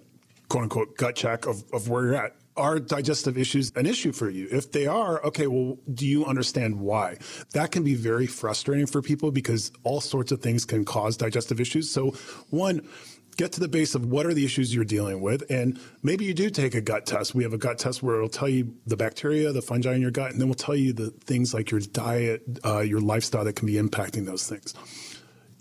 [0.53, 2.35] quote unquote gut check of, of where you're at.
[2.55, 4.47] Are digestive issues an issue for you?
[4.51, 7.17] If they are, okay, well, do you understand why?
[7.53, 11.59] That can be very frustrating for people because all sorts of things can cause digestive
[11.59, 11.89] issues.
[11.89, 12.11] So,
[12.51, 12.87] one,
[13.35, 15.41] get to the base of what are the issues you're dealing with.
[15.49, 17.33] And maybe you do take a gut test.
[17.33, 20.11] We have a gut test where it'll tell you the bacteria, the fungi in your
[20.11, 23.55] gut, and then we'll tell you the things like your diet, uh, your lifestyle that
[23.55, 24.75] can be impacting those things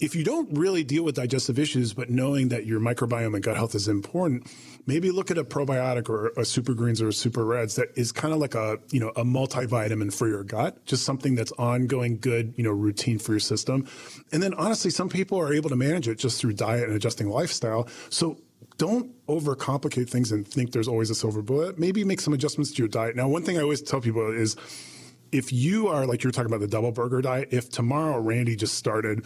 [0.03, 3.57] if you don't really deal with digestive issues, but knowing that your microbiome and gut
[3.57, 4.53] health is important,
[4.85, 8.11] maybe look at a probiotic or a super greens or a super reds that is
[8.11, 12.19] kind of like a, you know, a multivitamin for your gut, just something that's ongoing
[12.19, 13.87] good, you know, routine for your system.
[14.33, 17.29] And then honestly, some people are able to manage it just through diet and adjusting
[17.29, 17.87] lifestyle.
[18.11, 18.41] So
[18.79, 21.79] don't overcomplicate things and think there's always a silver bullet.
[21.79, 23.15] Maybe make some adjustments to your diet.
[23.15, 24.57] Now, one thing I always tell people is
[25.31, 28.75] if you are like you're talking about the double burger diet, if tomorrow Randy just
[28.75, 29.25] started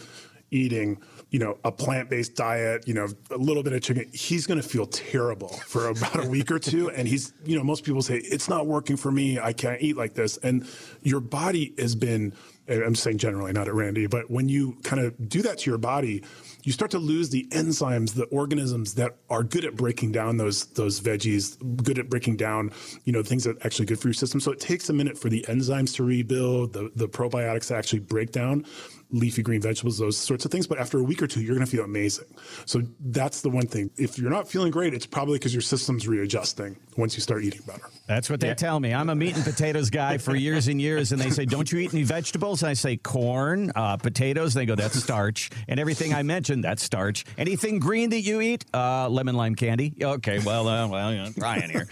[0.51, 4.61] eating, you know, a plant-based diet, you know, a little bit of chicken, he's going
[4.61, 6.89] to feel terrible for about a week or two.
[6.91, 9.39] And he's, you know, most people say it's not working for me.
[9.39, 10.37] I can't eat like this.
[10.37, 10.67] And
[11.01, 12.33] your body has been,
[12.69, 15.77] I'm saying generally, not at Randy, but when you kind of do that to your
[15.77, 16.23] body,
[16.63, 20.65] you start to lose the enzymes, the organisms that are good at breaking down those
[20.67, 22.71] those veggies, good at breaking down,
[23.05, 24.41] you know, things that are actually good for your system.
[24.41, 27.99] So it takes a minute for the enzymes to rebuild, the, the probiotics to actually
[27.99, 28.65] break down
[29.11, 30.67] leafy green vegetables, those sorts of things.
[30.67, 32.25] But after a week or two, you're going to feel amazing.
[32.65, 33.89] So that's the one thing.
[33.97, 37.61] If you're not feeling great, it's probably because your system's readjusting once you start eating
[37.65, 37.89] better.
[38.07, 38.53] That's what they yeah.
[38.55, 38.93] tell me.
[38.93, 41.79] I'm a meat and potatoes guy for years and years, and they say, "Don't you
[41.79, 45.79] eat any vegetables?" And I say, "Corn, uh, potatoes." And they go, "That's starch." And
[45.79, 47.25] everything I mentioned, that's starch.
[47.37, 49.93] Anything green that you eat, uh, lemon lime candy.
[50.01, 51.87] Okay, well, uh, well, you know, trying here.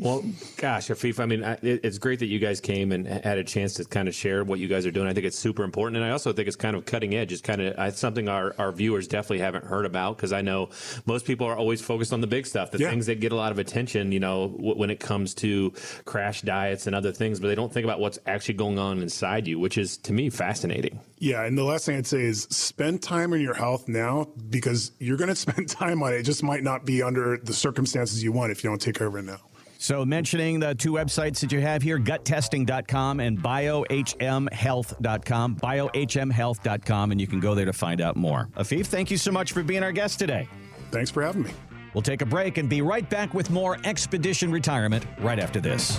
[0.00, 0.22] well,
[0.56, 3.84] gosh, Afif, I mean, it's great that you guys came and had a chance to
[3.84, 5.10] kind of share what you guys are doing doing.
[5.10, 7.32] I think it's super important, and I also think it's kind of cutting edge.
[7.32, 10.70] It's kind of something our, our viewers definitely haven't heard about because I know
[11.06, 12.90] most people are always focused on the big stuff, the yeah.
[12.90, 14.12] things that get a lot of attention.
[14.12, 15.72] You know, w- when it comes to
[16.04, 19.46] crash diets and other things, but they don't think about what's actually going on inside
[19.46, 21.00] you, which is to me fascinating.
[21.18, 24.92] Yeah, and the last thing I'd say is spend time on your health now because
[24.98, 26.16] you're going to spend time on it.
[26.16, 29.06] It just might not be under the circumstances you want if you don't take care
[29.06, 29.40] of it now.
[29.82, 37.26] So, mentioning the two websites that you have here guttesting.com and biohmhealth.com, biohmhealth.com, and you
[37.26, 38.50] can go there to find out more.
[38.58, 40.46] Afif, thank you so much for being our guest today.
[40.90, 41.52] Thanks for having me.
[41.94, 45.98] We'll take a break and be right back with more Expedition Retirement right after this.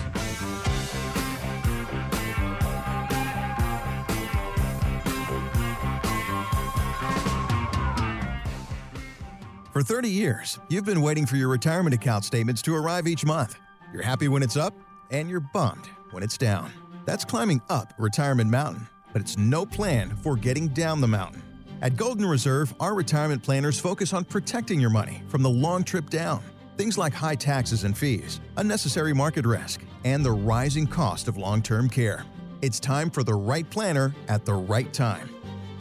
[9.73, 13.57] For 30 years, you've been waiting for your retirement account statements to arrive each month.
[13.93, 14.73] You're happy when it's up,
[15.09, 16.71] and you're bummed when it's down.
[17.05, 21.43] That's climbing up Retirement Mountain, but it's no plan for getting down the mountain.
[21.81, 26.09] At Golden Reserve, our retirement planners focus on protecting your money from the long trip
[26.09, 26.41] down.
[26.77, 31.61] Things like high taxes and fees, unnecessary market risk, and the rising cost of long
[31.61, 32.23] term care.
[32.61, 35.29] It's time for the right planner at the right time.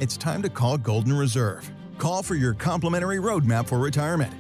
[0.01, 1.71] It's time to call Golden Reserve.
[1.99, 4.33] Call for your complimentary roadmap for retirement.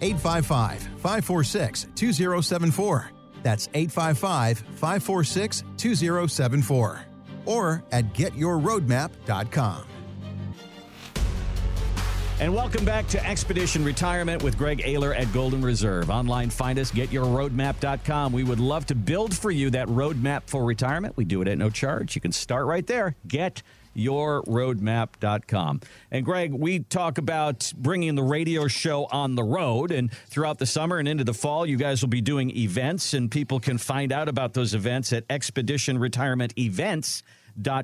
[0.00, 3.10] 855 546 2074.
[3.48, 7.00] That's 855 546 2074
[7.46, 9.84] or at getyourroadmap.com.
[12.40, 16.10] And welcome back to Expedition Retirement with Greg Ayler at Golden Reserve.
[16.10, 18.34] Online, find us, getyourroadmap.com.
[18.34, 21.16] We would love to build for you that roadmap for retirement.
[21.16, 22.14] We do it at no charge.
[22.14, 23.16] You can start right there.
[23.26, 23.62] Get
[23.98, 25.80] yourroadmap.com.
[26.10, 29.90] And Greg, we talk about bringing the radio show on the road.
[29.90, 33.30] And throughout the summer and into the fall, you guys will be doing events, and
[33.30, 37.22] people can find out about those events at Expedition Retirement Events.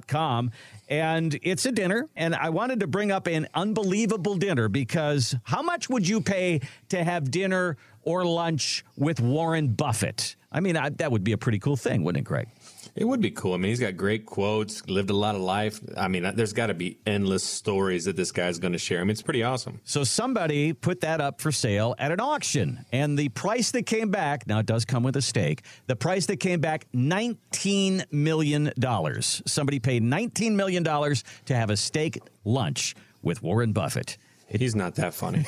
[0.06, 0.52] Com
[0.88, 5.62] and it's a dinner and i wanted to bring up an unbelievable dinner because how
[5.62, 10.90] much would you pay to have dinner or lunch with warren buffett i mean I,
[10.90, 12.48] that would be a pretty cool thing wouldn't it greg
[12.96, 13.54] it would be cool.
[13.54, 15.80] I mean, he's got great quotes, lived a lot of life.
[15.96, 19.00] I mean, there's got to be endless stories that this guy's going to share.
[19.00, 19.80] I mean, it's pretty awesome.
[19.84, 24.10] So somebody put that up for sale at an auction, and the price that came
[24.10, 28.72] back, now it does come with a stake, the price that came back, $19 million.
[29.20, 34.18] Somebody paid $19 million to have a steak lunch with Warren Buffett.
[34.58, 35.44] He's not that funny.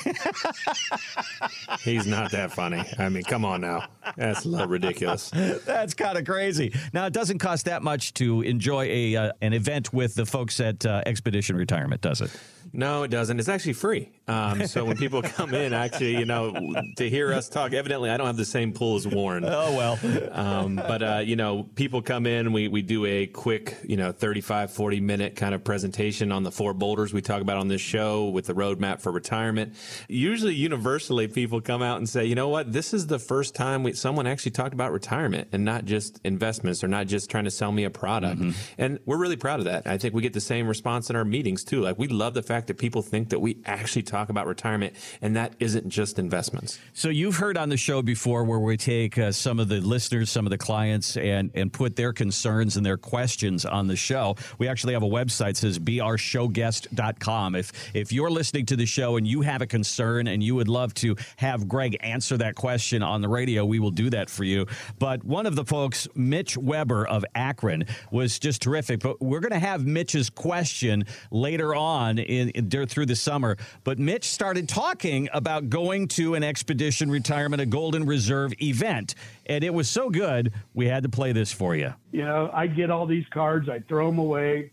[1.81, 2.83] He's not that funny.
[2.99, 3.87] I mean, come on now.
[4.17, 5.29] That's a little ridiculous.
[5.65, 6.73] That's kind of crazy.
[6.93, 10.59] Now, it doesn't cost that much to enjoy a uh, an event with the folks
[10.59, 12.31] at uh, Expedition Retirement, does it?
[12.73, 13.39] No, it doesn't.
[13.39, 14.09] It's actually free.
[14.27, 16.53] Um, so when people come in, actually, you know,
[16.97, 19.45] to hear us talk, evidently I don't have the same pull as Warren.
[19.45, 20.31] Oh, well.
[20.33, 24.11] um, but, uh, you know, people come in, we, we do a quick, you know,
[24.11, 27.81] 35, 40 minute kind of presentation on the four boulders we talk about on this
[27.81, 29.75] show with the roadmap for retirement.
[30.07, 33.83] Usually, universally, people come out and say, you know what, this is the first time
[33.83, 37.51] we, someone actually talked about retirement and not just investments or not just trying to
[37.51, 38.41] sell me a product.
[38.41, 38.51] Mm-hmm.
[38.77, 39.87] And we're really proud of that.
[39.87, 41.81] I think we get the same response in our meetings too.
[41.81, 45.35] Like, we love the fact that people think that we actually talk about retirement and
[45.35, 46.79] that isn't just investments.
[46.93, 50.29] So you've heard on the show before where we take uh, some of the listeners,
[50.29, 54.35] some of the clients, and and put their concerns and their questions on the show.
[54.57, 57.55] We actually have a website that says beourshowguest.com.
[57.55, 60.67] If if you're listening to the show and you have a concern and you would
[60.67, 64.43] love to have Greg answer that question on the radio, we will do that for
[64.43, 64.65] you.
[64.99, 69.01] But one of the folks, Mitch Weber of Akron, was just terrific.
[69.01, 73.57] But we're going to have Mitch's question later on in in, through the summer.
[73.83, 79.63] But Mitch started talking about going to an expedition retirement, a Golden Reserve event, and
[79.63, 81.93] it was so good we had to play this for you.
[82.11, 84.71] You know, I get all these cards, I throw them away,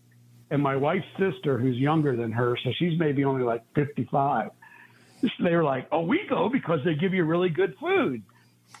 [0.51, 4.51] and my wife's sister, who's younger than her, so she's maybe only like 55.
[5.39, 8.21] They were like, "Oh, we go because they give you really good food,"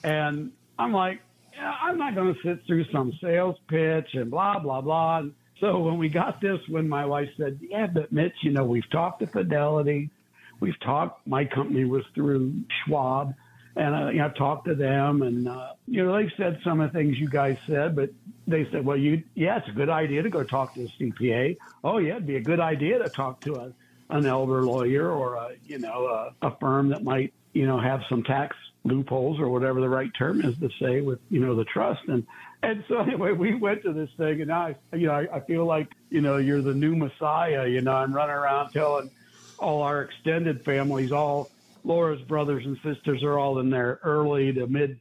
[0.03, 1.21] and I'm like,
[1.53, 5.33] yeah, "I'm not going to sit through some sales pitch and blah blah blah." And
[5.59, 8.89] so when we got this, when my wife said, "Yeah, but Mitch, you know, we've
[8.91, 10.11] talked to Fidelity,
[10.59, 11.25] we've talked.
[11.25, 13.33] My company was through Schwab,
[13.75, 16.79] and uh, you know, I've talked to them, and uh, you know, they've said some
[16.79, 18.09] of the things you guys said, but
[18.47, 21.57] they said, well, you, yeah, it's a good idea to go talk to a CPA.
[21.83, 23.73] Oh, yeah, it'd be a good idea to talk to a,
[24.09, 26.05] an elder lawyer or a, you know,
[26.41, 30.11] a, a firm that might, you know, have some tax loopholes or whatever the right
[30.17, 32.01] term is to say with, you know, the trust.
[32.07, 32.25] And
[32.65, 35.65] and so anyway, we went to this thing, and I, you know, I, I feel
[35.65, 37.67] like you know you're the new Messiah.
[37.67, 39.11] You know, I'm running around telling
[39.59, 41.51] all our extended families, all
[41.85, 44.99] Laura's brothers and sisters are all in their early to mid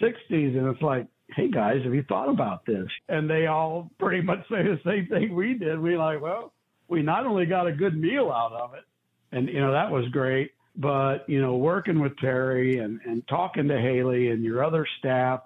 [0.00, 1.06] 60s, and it's like,
[1.36, 2.86] hey guys, have you thought about this?
[3.08, 5.78] And they all pretty much say the same thing we did.
[5.78, 6.52] We like, well,
[6.88, 8.84] we not only got a good meal out of it,
[9.32, 13.68] and you know that was great, but you know, working with Terry and and talking
[13.68, 15.40] to Haley and your other staff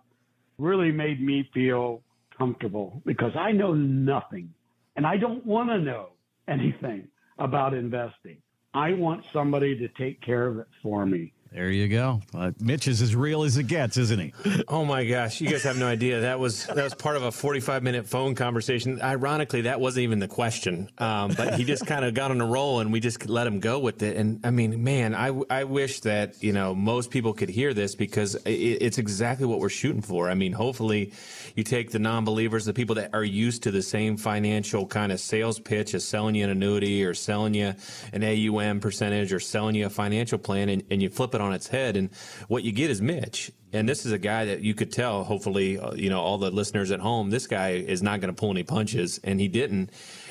[0.59, 2.03] really made me feel
[2.37, 4.53] comfortable because I know nothing
[4.97, 6.09] and I don't want to know
[6.49, 8.39] anything about investing.
[8.75, 11.33] I want somebody to take care of it for me.
[11.51, 12.21] There you go.
[12.35, 14.33] Uh, Mitch is as real as it gets, isn't he?
[14.69, 16.21] Oh my gosh, you guys have no idea.
[16.21, 19.01] That was that was part of a 45 minute phone conversation.
[19.01, 22.47] Ironically, that wasn't even the question, um, but he just kind of got on a
[22.47, 24.17] roll, and we just let him go with it.
[24.17, 27.95] And I mean, man, I, I wish that you know most people could hear this
[27.95, 30.29] because it, it's exactly what we're shooting for.
[30.29, 31.13] I mean, hopefully,
[31.57, 35.13] you take the non believers, the people that are used to the same financial kind
[35.13, 37.75] of sales pitch as selling you an annuity or selling you
[38.13, 41.43] an AUM percentage or selling you a financial plan, and, and you flip it it
[41.43, 41.97] on its head.
[41.97, 42.11] And
[42.49, 43.51] what you get is Mitch.
[43.73, 46.51] And this is a guy that you could tell, hopefully, uh, you know, all the
[46.51, 49.91] listeners at home, this guy is not going to pull any punches, and he didn't.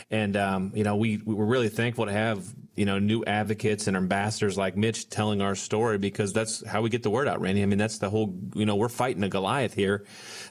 [0.09, 2.45] And, um, you know, we, we were really thankful to have,
[2.77, 6.89] you know, new advocates and ambassadors like Mitch telling our story because that's how we
[6.89, 7.63] get the word out, Randy.
[7.63, 10.05] I mean, that's the whole, you know, we're fighting a Goliath here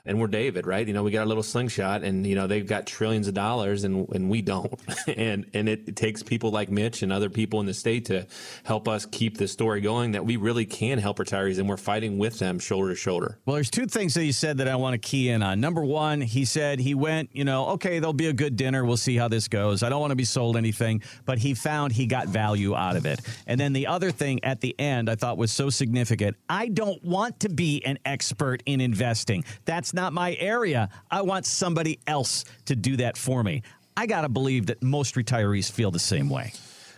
[0.04, 0.86] and we're David, right?
[0.86, 3.84] You know, we got a little slingshot and, you know, they've got trillions of dollars
[3.84, 4.78] and, and we don't.
[5.16, 8.26] and, and it, takes people like Mitch and other people in the state to
[8.64, 12.18] help us keep the story going that we really can help retirees and we're fighting
[12.18, 13.38] with them shoulder to shoulder.
[13.46, 15.60] Well, there's two things that he said that I want to key in on.
[15.60, 18.84] Number one, he said he went, you know, okay, there'll be a good dinner.
[18.84, 19.82] We'll see how this goes.
[19.82, 23.05] I don't want to be sold anything, but he found he got value out of
[23.05, 23.20] it.
[23.46, 26.37] And then the other thing at the end I thought was so significant.
[26.48, 29.44] I don't want to be an expert in investing.
[29.66, 30.88] That's not my area.
[31.11, 33.62] I want somebody else to do that for me.
[33.96, 36.52] I got to believe that most retirees feel the same way.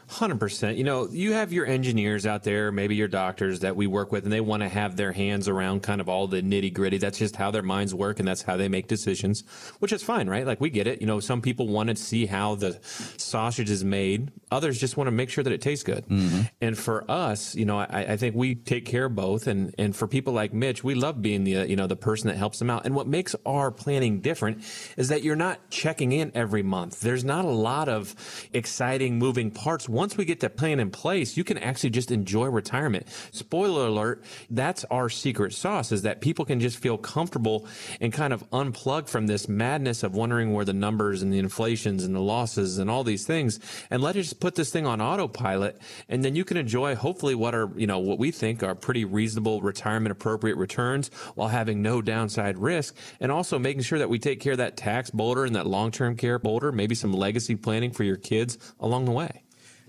[0.09, 0.79] Hundred percent.
[0.79, 4.25] You know, you have your engineers out there, maybe your doctors that we work with,
[4.25, 6.97] and they want to have their hands around kind of all the nitty gritty.
[6.97, 9.44] That's just how their minds work, and that's how they make decisions,
[9.81, 10.47] which is fine, right?
[10.47, 11.03] Like we get it.
[11.03, 12.79] You know, some people want to see how the
[13.18, 14.31] sausage is made.
[14.51, 16.07] Others just want to make sure that it tastes good.
[16.07, 16.40] Mm-hmm.
[16.62, 19.47] And for us, you know, I, I, think we take care of both.
[19.47, 22.38] And and for people like Mitch, we love being the you know the person that
[22.38, 22.87] helps them out.
[22.87, 24.64] And what makes our planning different
[24.97, 27.01] is that you're not checking in every month.
[27.01, 28.14] There's not a lot of
[28.55, 32.46] exciting moving parts once we get that plan in place, you can actually just enjoy
[32.46, 33.04] retirement.
[33.32, 37.66] Spoiler alert, that's our secret sauce is that people can just feel comfortable
[38.00, 42.04] and kind of unplug from this madness of wondering where the numbers and the inflations
[42.04, 43.58] and the losses and all these things
[43.90, 45.76] and let us just put this thing on autopilot
[46.08, 49.04] and then you can enjoy hopefully what are, you know, what we think are pretty
[49.04, 54.20] reasonable retirement appropriate returns while having no downside risk and also making sure that we
[54.20, 57.90] take care of that tax boulder and that long-term care boulder, maybe some legacy planning
[57.90, 59.42] for your kids along the way.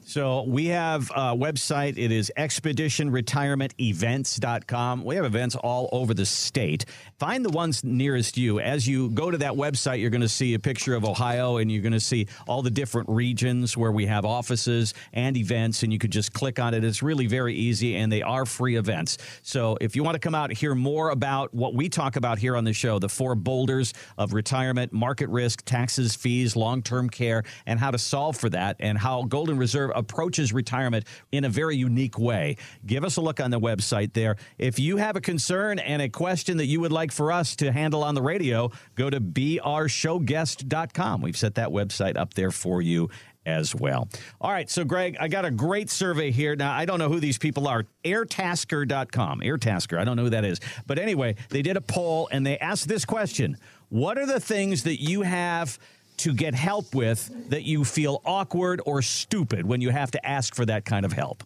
[0.10, 2.00] So we have a website.
[2.00, 5.04] It is expeditionretirementevents.com.
[5.04, 6.86] We have events all over the state.
[7.20, 8.60] Find the ones nearest you.
[8.60, 11.72] As you go to that website, you're going to see a picture of Ohio and
[11.72, 15.94] you're going to see all the different regions where we have offices and events, and
[15.94, 16.84] you could just click on it.
[16.84, 19.20] It's really very easy, and they are free events.
[19.44, 22.40] So if you want to come out and hear more about what we talk about
[22.40, 27.12] here on the show, the four boulders of retirement, market risk, taxes, fees, long term
[27.12, 31.50] care, and how to solve for that, and how Golden Reserve approaches retirement in a
[31.50, 32.58] very unique way.
[32.86, 34.38] Give us a look on the website there.
[34.58, 37.72] If you have a concern and a question that you would like for us to
[37.72, 41.22] handle on the radio, go to brshowguest.com.
[41.22, 43.10] We've set that website up there for you
[43.46, 44.08] as well.
[44.40, 46.56] All right, so Greg, I got a great survey here.
[46.56, 47.86] Now, I don't know who these people are.
[48.04, 49.42] Airtasker.com.
[49.42, 50.60] Airtasker, I don't know who that is.
[50.86, 53.58] But anyway, they did a poll and they asked this question
[53.90, 55.80] What are the things that you have?
[56.20, 60.56] To get help with that you feel awkward or stupid when you have to ask
[60.56, 61.44] for that kind of help?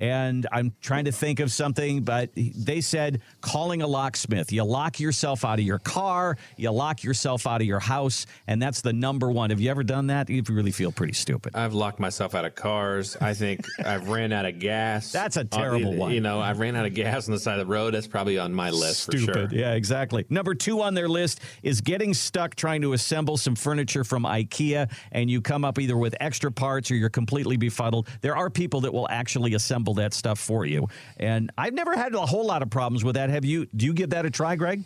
[0.00, 4.50] And I'm trying to think of something, but they said calling a locksmith.
[4.50, 8.60] You lock yourself out of your car, you lock yourself out of your house, and
[8.60, 9.50] that's the number one.
[9.50, 10.30] Have you ever done that?
[10.30, 11.54] You really feel pretty stupid.
[11.54, 13.16] I've locked myself out of cars.
[13.20, 15.12] I think I've ran out of gas.
[15.20, 16.12] That's a terrible uh, one.
[16.12, 17.94] You know, I ran out of gas on the side of the road.
[17.94, 19.26] That's probably on my list Stupid.
[19.26, 19.48] for sure.
[19.52, 20.24] Yeah, exactly.
[20.30, 24.90] Number two on their list is getting stuck trying to assemble some furniture from IKEA,
[25.12, 28.08] and you come up either with extra parts or you're completely befuddled.
[28.20, 32.14] There are people that will actually assemble that stuff for you, and I've never had
[32.14, 33.30] a whole lot of problems with that.
[33.30, 33.66] Have you?
[33.74, 34.82] Do you give that a try, Greg?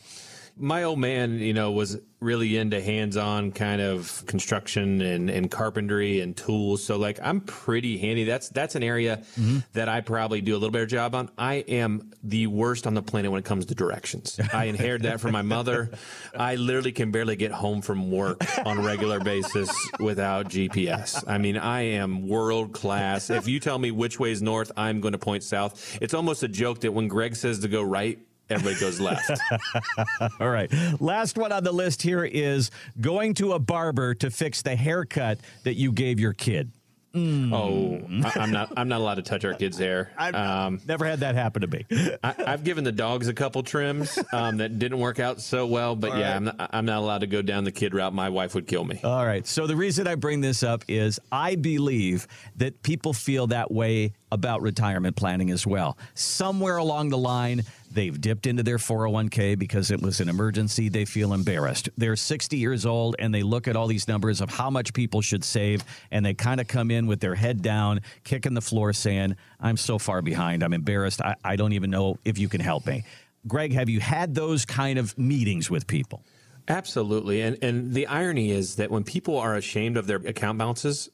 [0.56, 6.20] My old man, you know, was really into hands-on kind of construction and, and carpentry
[6.20, 6.82] and tools.
[6.82, 8.24] So like I'm pretty handy.
[8.24, 9.58] That's that's an area mm-hmm.
[9.74, 11.30] that I probably do a little better job on.
[11.36, 14.40] I am the worst on the planet when it comes to directions.
[14.52, 15.90] I inherited that from my mother.
[16.34, 21.22] I literally can barely get home from work on a regular basis without GPS.
[21.26, 23.28] I mean, I am world class.
[23.28, 25.98] If you tell me which way is north, I'm going to point south.
[26.00, 28.18] It's almost a joke that when Greg says to go right,
[28.50, 29.30] everybody goes left.
[30.40, 30.72] All right.
[31.00, 32.70] Last one on the list here is
[33.00, 36.70] going to a barber to fix the haircut that you gave your kid.
[37.14, 37.52] Mm.
[37.52, 38.72] Oh, I, am not.
[38.76, 40.10] I'm not allowed to touch our kids' hair.
[40.18, 41.86] I've um, never had that happen to me.
[42.24, 45.94] I, have given the dogs a couple trims um, that didn't work out so well,
[45.94, 46.36] but All yeah, right.
[46.36, 48.12] I'm, not, I'm not allowed to go down the kid route.
[48.12, 49.00] My wife would kill me.
[49.04, 49.46] All right.
[49.46, 52.26] So the reason I bring this up is I believe
[52.56, 55.96] that people feel that way about retirement planning as well.
[56.14, 57.62] Somewhere along the line,
[57.94, 60.88] they've dipped into their 401k because it was an emergency.
[60.88, 61.88] They feel embarrassed.
[61.96, 65.20] They're 60 years old and they look at all these numbers of how much people
[65.20, 68.92] should save and they kind of come in with their head down, kicking the floor,
[68.92, 70.62] saying, I'm so far behind.
[70.62, 71.22] I'm embarrassed.
[71.22, 73.04] I, I don't even know if you can help me.
[73.46, 76.22] Greg, have you had those kind of meetings with people?
[76.66, 77.42] Absolutely.
[77.42, 81.10] And and the irony is that when people are ashamed of their account balances,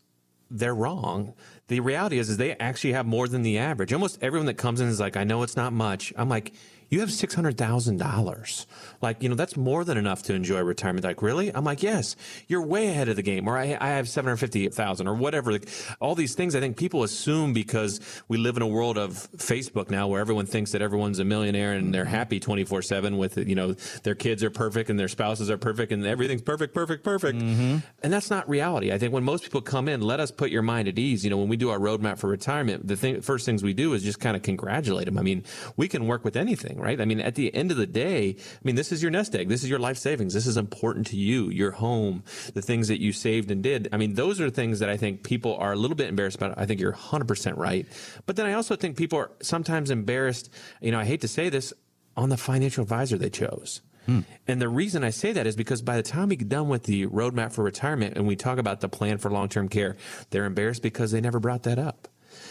[0.50, 1.34] they're wrong.
[1.70, 3.92] The reality is, is they actually have more than the average.
[3.92, 6.12] Almost everyone that comes in is like, I know it's not much.
[6.16, 6.52] I'm like,
[6.90, 8.66] you have $600,000.
[9.00, 11.04] Like, you know, that's more than enough to enjoy retirement.
[11.04, 11.54] Like, really?
[11.54, 12.16] I'm like, yes,
[12.48, 13.48] you're way ahead of the game.
[13.48, 15.52] Or I, I have 750,000 or whatever.
[15.52, 15.68] Like,
[16.00, 19.88] all these things I think people assume because we live in a world of Facebook
[19.88, 23.54] now where everyone thinks that everyone's a millionaire and they're happy 24 seven with, you
[23.54, 27.38] know, their kids are perfect and their spouses are perfect and everything's perfect, perfect, perfect.
[27.38, 27.78] Mm-hmm.
[28.02, 28.92] And that's not reality.
[28.92, 31.22] I think when most people come in, let us put your mind at ease.
[31.22, 33.92] You know, when we do our roadmap for retirement, the thing, first things we do
[33.92, 35.18] is just kind of congratulate them.
[35.18, 35.44] I mean,
[35.76, 37.00] we can work with anything right?
[37.00, 39.48] I mean, at the end of the day, I mean, this is your nest egg.
[39.48, 40.34] This is your life savings.
[40.34, 42.24] This is important to you, your home,
[42.54, 43.88] the things that you saved and did.
[43.92, 46.58] I mean, those are things that I think people are a little bit embarrassed about.
[46.58, 47.86] I think you're 100% right.
[48.26, 50.50] But then I also think people are sometimes embarrassed,
[50.80, 51.72] you know, I hate to say this,
[52.16, 53.80] on the financial advisor they chose.
[54.06, 54.20] Hmm.
[54.48, 56.84] And the reason I say that is because by the time we get done with
[56.84, 59.96] the roadmap for retirement and we talk about the plan for long term care,
[60.30, 62.08] they're embarrassed because they never brought that up.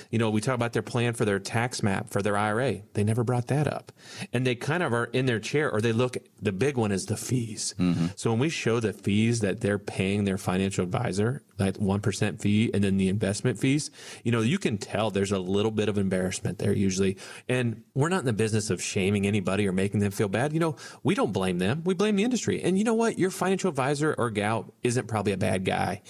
[0.10, 2.82] You know, we talk about their plan for their tax map for their IRA.
[2.94, 3.92] They never brought that up.
[4.34, 7.06] And they kind of are in their chair or they look, the big one is
[7.06, 7.76] the fees.
[7.78, 8.08] Mm-hmm.
[8.16, 12.72] So when we show the fees that they're paying their financial advisor, like 1% fee
[12.74, 13.92] and then the investment fees,
[14.24, 17.18] you know, you can tell there's a little bit of embarrassment there usually.
[17.48, 20.54] And we're not in the business of shaming anybody or making them feel bad.
[20.54, 21.84] You know, we don't blame them.
[21.84, 22.62] We blame the industry.
[22.62, 23.20] And you know what?
[23.20, 26.02] Your financial advisor or gal isn't probably a bad guy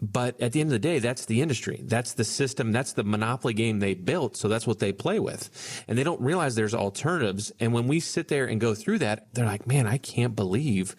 [0.00, 1.80] But at the end of the day, that's the industry.
[1.84, 2.70] That's the system.
[2.70, 4.36] That's the monopoly game they built.
[4.36, 5.84] So that's what they play with.
[5.88, 7.50] And they don't realize there's alternatives.
[7.58, 10.94] And when we sit there and go through that, they're like, man, I can't believe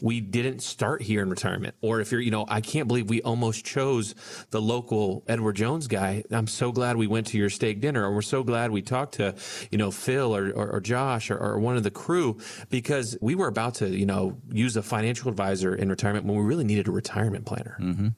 [0.00, 1.74] we didn't start here in retirement.
[1.80, 4.14] Or if you're, you know, I can't believe we almost chose
[4.50, 6.22] the local Edward Jones guy.
[6.30, 9.14] I'm so glad we went to your steak dinner, or we're so glad we talked
[9.14, 9.34] to,
[9.70, 12.38] you know, Phil or, or, or Josh or, or, one of the crew
[12.70, 16.44] because we were about to, you know, use a financial advisor in retirement when we
[16.44, 17.76] really needed a retirement planner.
[17.80, 18.08] Mm-hmm.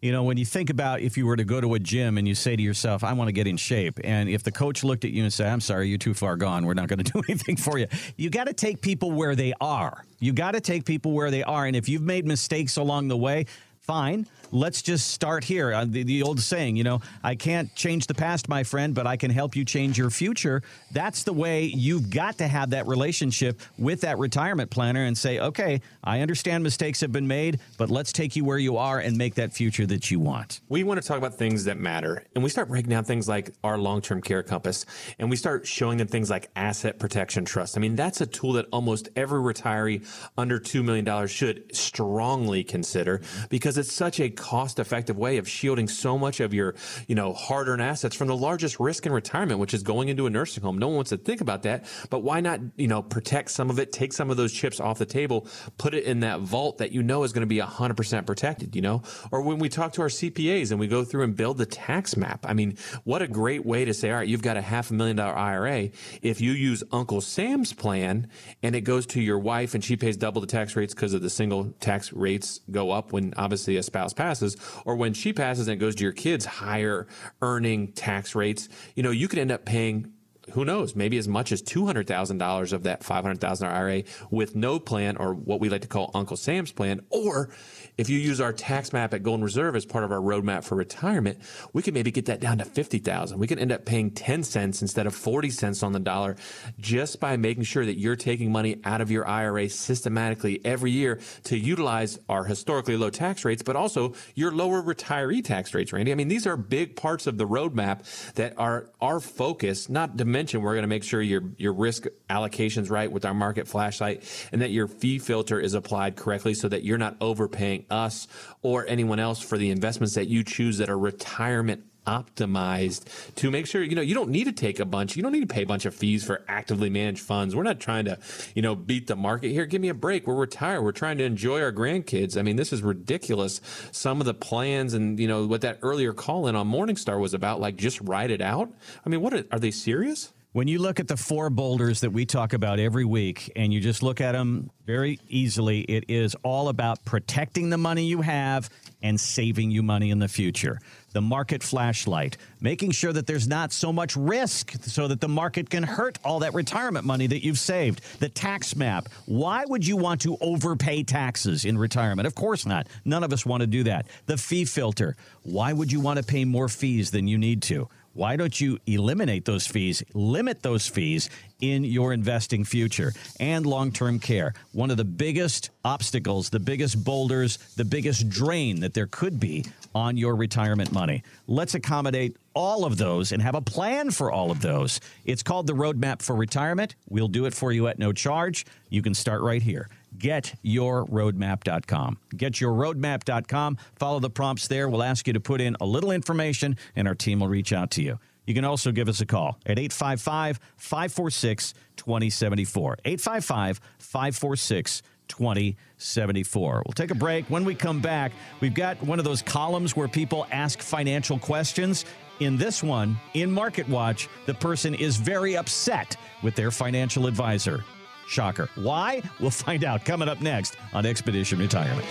[0.00, 2.26] You know, when you think about if you were to go to a gym and
[2.26, 5.04] you say to yourself, I want to get in shape, and if the coach looked
[5.04, 7.22] at you and said, I'm sorry, you're too far gone, we're not going to do
[7.28, 7.86] anything for you,
[8.16, 10.06] you got to take people where they are.
[10.18, 11.66] You got to take people where they are.
[11.66, 13.44] And if you've made mistakes along the way,
[13.82, 15.72] fine let's just start here.
[15.72, 19.06] Uh, the, the, old saying, you know, I can't change the past, my friend, but
[19.06, 20.62] I can help you change your future.
[20.92, 25.38] That's the way you've got to have that relationship with that retirement planner and say,
[25.38, 29.16] okay, I understand mistakes have been made, but let's take you where you are and
[29.16, 30.60] make that future that you want.
[30.68, 32.24] We want to talk about things that matter.
[32.34, 34.84] And we start breaking down things like our long term care compass,
[35.18, 37.76] and we start showing them things like asset protection trust.
[37.76, 43.22] I mean, that's a tool that almost every retiree under $2 million should strongly consider
[43.48, 46.74] because it's such a cost effective way of shielding so much of your,
[47.06, 50.26] you know, hard earned assets from the largest risk in retirement, which is going into
[50.26, 50.78] a nursing home.
[50.78, 53.78] No one wants to think about that, but why not, you know, protect some of
[53.78, 56.90] it, take some of those chips off the table, put it in that vault that
[56.90, 59.02] you know is going to be 100% protected, you know?
[59.30, 62.16] Or when we talk to our CPAs and we go through and build the tax
[62.16, 64.90] map, I mean, what a great way to say, all right, you've got a half
[64.90, 65.90] a million dollar IRA.
[66.22, 68.28] If you use Uncle Sam's plan
[68.62, 71.20] and it goes to your wife and she pays double the tax rates because of
[71.20, 75.32] the single tax rates go up when obviously a spouse passes passes, or when she
[75.32, 77.08] passes and it goes to your kids, higher
[77.42, 80.12] earning tax rates, you know, you could end up paying
[80.52, 85.34] who knows, maybe as much as $200,000 of that $500,000 IRA with no plan or
[85.34, 87.50] what we like to call Uncle Sam's plan, or
[87.96, 90.74] if you use our tax map at Golden Reserve as part of our roadmap for
[90.74, 91.38] retirement,
[91.72, 93.38] we can maybe get that down to 50,000.
[93.38, 96.36] We can end up paying 10 cents instead of 40 cents on the dollar
[96.78, 101.20] just by making sure that you're taking money out of your IRA systematically every year
[101.44, 106.12] to utilize our historically low tax rates, but also your lower retiree tax rates, Randy.
[106.12, 110.62] I mean, these are big parts of the roadmap that are our focus, not mention
[110.62, 114.62] we're going to make sure your, your risk allocations right with our market flashlight and
[114.62, 118.26] that your fee filter is applied correctly so that you're not overpaying us
[118.62, 123.04] or anyone else for the investments that you choose that are retirement optimized
[123.36, 125.48] to make sure you know you don't need to take a bunch you don't need
[125.48, 127.54] to pay a bunch of fees for actively managed funds.
[127.54, 128.18] We're not trying to
[128.54, 129.66] you know beat the market here.
[129.66, 130.26] Give me a break.
[130.26, 130.82] We're retired.
[130.82, 132.36] We're trying to enjoy our grandkids.
[132.36, 133.60] I mean this is ridiculous.
[133.92, 137.34] Some of the plans and you know what that earlier call in on morningstar was
[137.34, 138.72] about like just write it out.
[139.04, 140.32] I mean what are, are they serious?
[140.52, 143.78] When you look at the four boulders that we talk about every week and you
[143.78, 148.68] just look at them very easily, it is all about protecting the money you have
[149.02, 150.80] and saving you money in the future.
[151.12, 155.68] The market flashlight, making sure that there's not so much risk so that the market
[155.68, 158.00] can hurt all that retirement money that you've saved.
[158.20, 159.08] The tax map.
[159.26, 162.26] Why would you want to overpay taxes in retirement?
[162.26, 162.86] Of course not.
[163.04, 164.06] None of us want to do that.
[164.26, 165.16] The fee filter.
[165.42, 167.88] Why would you want to pay more fees than you need to?
[168.12, 171.30] Why don't you eliminate those fees, limit those fees
[171.60, 174.52] in your investing future and long term care?
[174.72, 179.64] One of the biggest obstacles, the biggest boulders, the biggest drain that there could be
[179.94, 181.22] on your retirement money.
[181.46, 185.00] Let's accommodate all of those and have a plan for all of those.
[185.24, 186.96] It's called the Roadmap for Retirement.
[187.08, 188.66] We'll do it for you at no charge.
[188.88, 192.18] You can start right here getyourroadmap.com.
[192.34, 193.78] Getyourroadmap.com.
[193.96, 194.88] Follow the prompts there.
[194.88, 197.90] We'll ask you to put in a little information, and our team will reach out
[197.92, 198.18] to you.
[198.46, 202.96] You can also give us a call at 855 546 2074.
[203.04, 206.82] 855 546 2074.
[206.84, 207.48] We'll take a break.
[207.48, 212.04] When we come back, we've got one of those columns where people ask financial questions.
[212.40, 217.84] In this one, in Market Watch, the person is very upset with their financial advisor.
[218.30, 218.68] Shocker.
[218.76, 219.22] Why?
[219.40, 222.06] We'll find out coming up next on Expedition Retirement.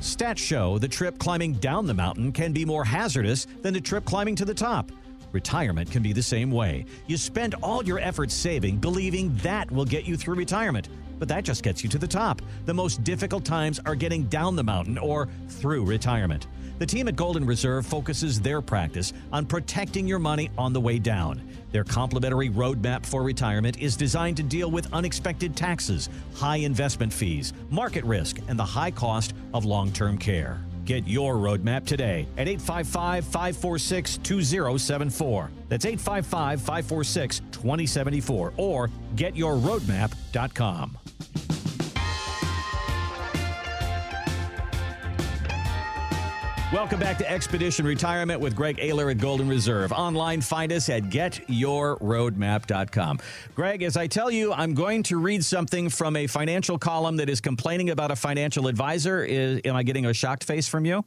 [0.00, 4.04] Stats show the trip climbing down the mountain can be more hazardous than the trip
[4.04, 4.92] climbing to the top.
[5.32, 6.86] Retirement can be the same way.
[7.06, 10.88] You spend all your efforts saving, believing that will get you through retirement,
[11.18, 12.42] but that just gets you to the top.
[12.64, 16.46] The most difficult times are getting down the mountain or through retirement.
[16.78, 20.98] The team at Golden Reserve focuses their practice on protecting your money on the way
[20.98, 21.42] down.
[21.72, 27.52] Their complimentary roadmap for retirement is designed to deal with unexpected taxes, high investment fees,
[27.68, 30.60] market risk, and the high cost of long term care.
[30.84, 35.50] Get your roadmap today at 855 546 2074.
[35.68, 40.98] That's 855 546 2074 or getyourroadmap.com.
[46.70, 49.90] Welcome back to Expedition Retirement with Greg Ayler at Golden Reserve.
[49.90, 53.20] Online, find us at getyourroadmap.com.
[53.54, 57.30] Greg, as I tell you, I'm going to read something from a financial column that
[57.30, 59.24] is complaining about a financial advisor.
[59.24, 61.06] Is, am I getting a shocked face from you?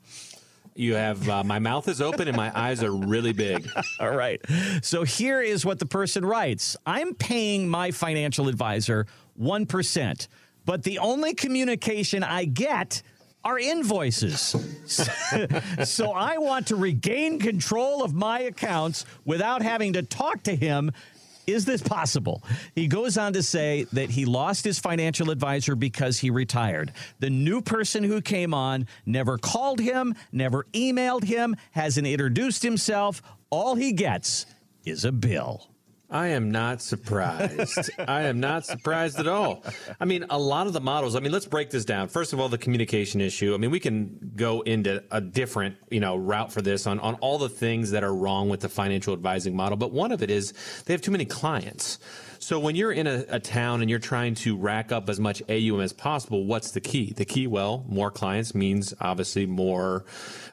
[0.74, 3.70] You have uh, my mouth is open and my eyes are really big.
[4.00, 4.42] All right.
[4.82, 9.06] So here is what the person writes I'm paying my financial advisor
[9.40, 10.28] 1%,
[10.66, 13.04] but the only communication I get
[13.44, 14.56] are invoices.
[15.86, 20.92] so I want to regain control of my accounts without having to talk to him.
[21.48, 22.44] Is this possible?
[22.76, 26.94] He goes on to say that he lost his financial advisor because he retired.
[27.20, 33.24] The new person who came on never called him, never emailed him, hasn't introduced himself.
[33.50, 34.46] All he gets
[34.86, 35.71] is a bill.
[36.12, 37.90] I am not surprised.
[37.98, 39.64] I am not surprised at all.
[39.98, 42.10] I mean, a lot of the models, I mean, let's break this down.
[42.10, 43.54] First of all, the communication issue.
[43.54, 47.16] I mean, we can go into a different, you know, route for this on, on
[47.16, 49.78] all the things that are wrong with the financial advising model.
[49.78, 50.54] But one of it is
[50.86, 51.98] they have too many clients.
[52.42, 55.44] So when you're in a, a, town and you're trying to rack up as much
[55.48, 57.14] AUM as possible, what's the key?
[57.16, 60.06] The key, well, more clients means obviously more,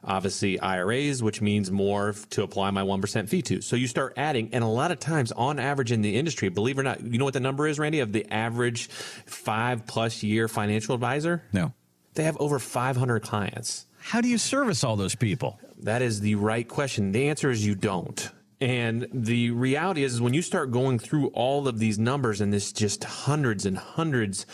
[0.04, 3.62] obviously IRAs, which means more to apply my 1% fee to.
[3.62, 6.76] So you start adding, and a lot of times on average in the industry, believe
[6.76, 10.22] it or not, you know what the number is, Randy, of the average five plus
[10.22, 11.42] year financial advisor?
[11.54, 11.72] No.
[12.12, 13.86] They have over 500 clients.
[13.98, 15.58] How do you service all those people?
[15.78, 17.12] That is the right question.
[17.12, 18.30] The answer is you don't.
[18.60, 22.52] And the reality is, is when you start going through all of these numbers and
[22.52, 24.46] this just hundreds and hundreds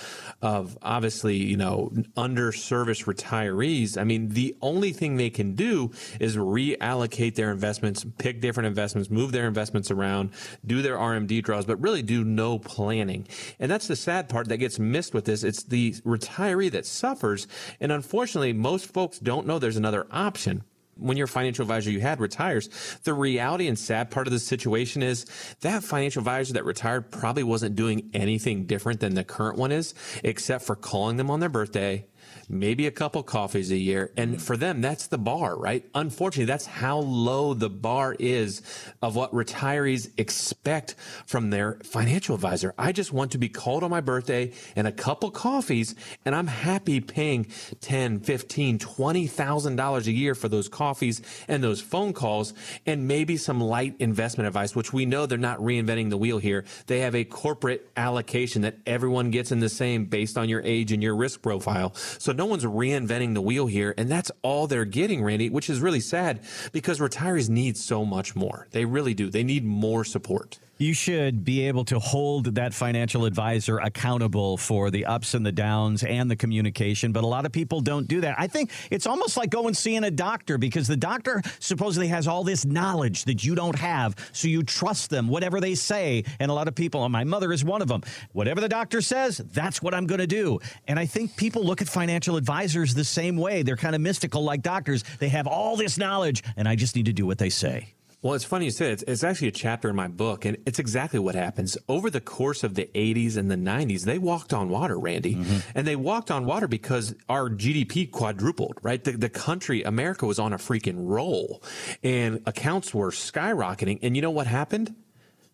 [0.43, 5.91] of obviously, you know, underserviced retirees, I mean, the only thing they can do
[6.21, 10.33] is reallocate their investments, pick different investments, move their investments around,
[10.67, 13.27] do their RMD draws, but really do no planning.
[13.59, 15.45] And that's the sad part that gets missed with this.
[15.45, 17.47] It's the retiree that suffers.
[17.81, 20.65] And unfortunately, most folks don't know there's another option
[20.97, 22.69] when your financial advisor you had retires,
[23.05, 25.27] the reality and sad part of the situation is
[25.61, 29.95] that financial advisor that retired probably wasn't doing anything different than the current one is,
[30.23, 32.05] except for calling them on their birthday,
[32.49, 34.13] maybe a couple coffees a year.
[34.17, 34.41] And mm.
[34.41, 35.85] for them, that's the bar, right?
[35.95, 38.63] Unfortunately, that's how low the bar is
[39.03, 40.95] of what retirees expect
[41.27, 42.75] from their financial advisor.
[42.79, 46.47] I just want to be called on my birthday and a couple coffees, and I'm
[46.47, 47.47] happy paying
[47.81, 52.55] 10, 15, $20,000 a year for those coffees and those phone calls
[52.87, 56.65] and maybe some light investment advice, which we know they're not reinventing the wheel here.
[56.87, 60.93] They have a corporate allocation that everyone gets in the same based on your age
[60.93, 61.95] and your risk profile.
[61.95, 63.95] So no one's reinventing the wheel here.
[63.97, 66.41] And that's all they're getting, Randy, which is really sad
[66.73, 68.69] because retirees need so much more.
[68.71, 69.31] They really do.
[69.31, 70.59] They need more support.
[70.77, 75.53] You should be able to hold that financial advisor accountable for the ups and the
[75.53, 78.35] downs and the communication, but a lot of people don't do that.
[78.39, 82.43] I think it's almost like going seeing a doctor because the doctor supposedly has all
[82.43, 86.25] this knowledge that you don't have, so you trust them, whatever they say.
[86.41, 88.03] And a lot of people, my mother is one of them,
[88.33, 90.59] whatever the doctor says, that's what I'm going to do.
[90.89, 93.63] And I think people look at financial advisors the same way.
[93.63, 95.05] They're kind of mystical like doctors.
[95.21, 97.95] They have all this knowledge, and I just need to do what they say.
[98.25, 98.93] Well, it's funny you say it.
[98.93, 101.77] It's, it's, actually a chapter in my book, and it's exactly what happens.
[101.91, 105.35] Over the course of the 80s and the 90s, they walked on water, Randy.
[105.35, 105.59] Mm-hmm.
[105.75, 109.05] And they walked on water because our GDP quadrupled, right?
[109.05, 111.63] The, the country, America, was on a freaking roll,
[112.03, 113.99] and accounts were skyrocketing.
[114.01, 114.95] And you know what happened?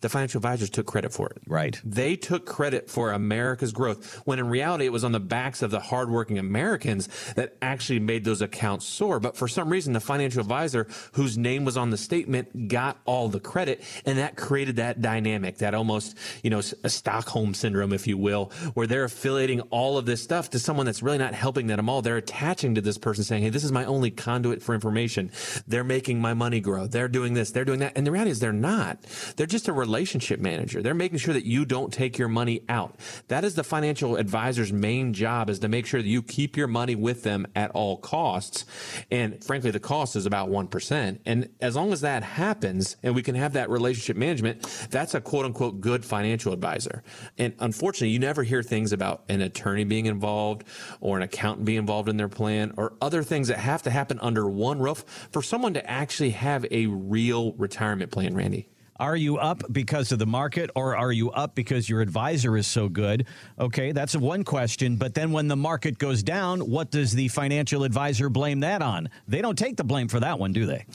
[0.01, 1.41] The financial advisors took credit for it.
[1.47, 1.79] Right.
[1.83, 5.71] They took credit for America's growth when in reality it was on the backs of
[5.71, 9.19] the hardworking Americans that actually made those accounts soar.
[9.19, 13.29] But for some reason, the financial advisor whose name was on the statement got all
[13.29, 13.83] the credit.
[14.05, 18.51] And that created that dynamic, that almost, you know, a Stockholm syndrome, if you will,
[18.73, 21.87] where they're affiliating all of this stuff to someone that's really not helping them at
[21.87, 22.01] all.
[22.01, 25.31] They're attaching to this person saying, Hey, this is my only conduit for information.
[25.67, 26.87] They're making my money grow.
[26.87, 27.51] They're doing this.
[27.51, 27.93] They're doing that.
[27.95, 29.01] And the reality is they're not.
[29.35, 30.81] They're just a relationship manager.
[30.81, 32.95] They're making sure that you don't take your money out.
[33.27, 36.67] That is the financial advisor's main job is to make sure that you keep your
[36.67, 38.63] money with them at all costs.
[39.11, 41.19] And frankly, the cost is about 1%.
[41.25, 45.19] And as long as that happens and we can have that relationship management, that's a
[45.19, 47.03] quote unquote good financial advisor.
[47.37, 50.63] And unfortunately, you never hear things about an attorney being involved
[51.01, 54.19] or an accountant being involved in their plan or other things that have to happen
[54.21, 58.69] under one roof for someone to actually have a real retirement plan, Randy.
[59.01, 62.67] Are you up because of the market or are you up because your advisor is
[62.67, 63.25] so good?
[63.59, 64.95] Okay, that's one question.
[64.95, 69.09] But then when the market goes down, what does the financial advisor blame that on?
[69.27, 70.85] They don't take the blame for that one, do they?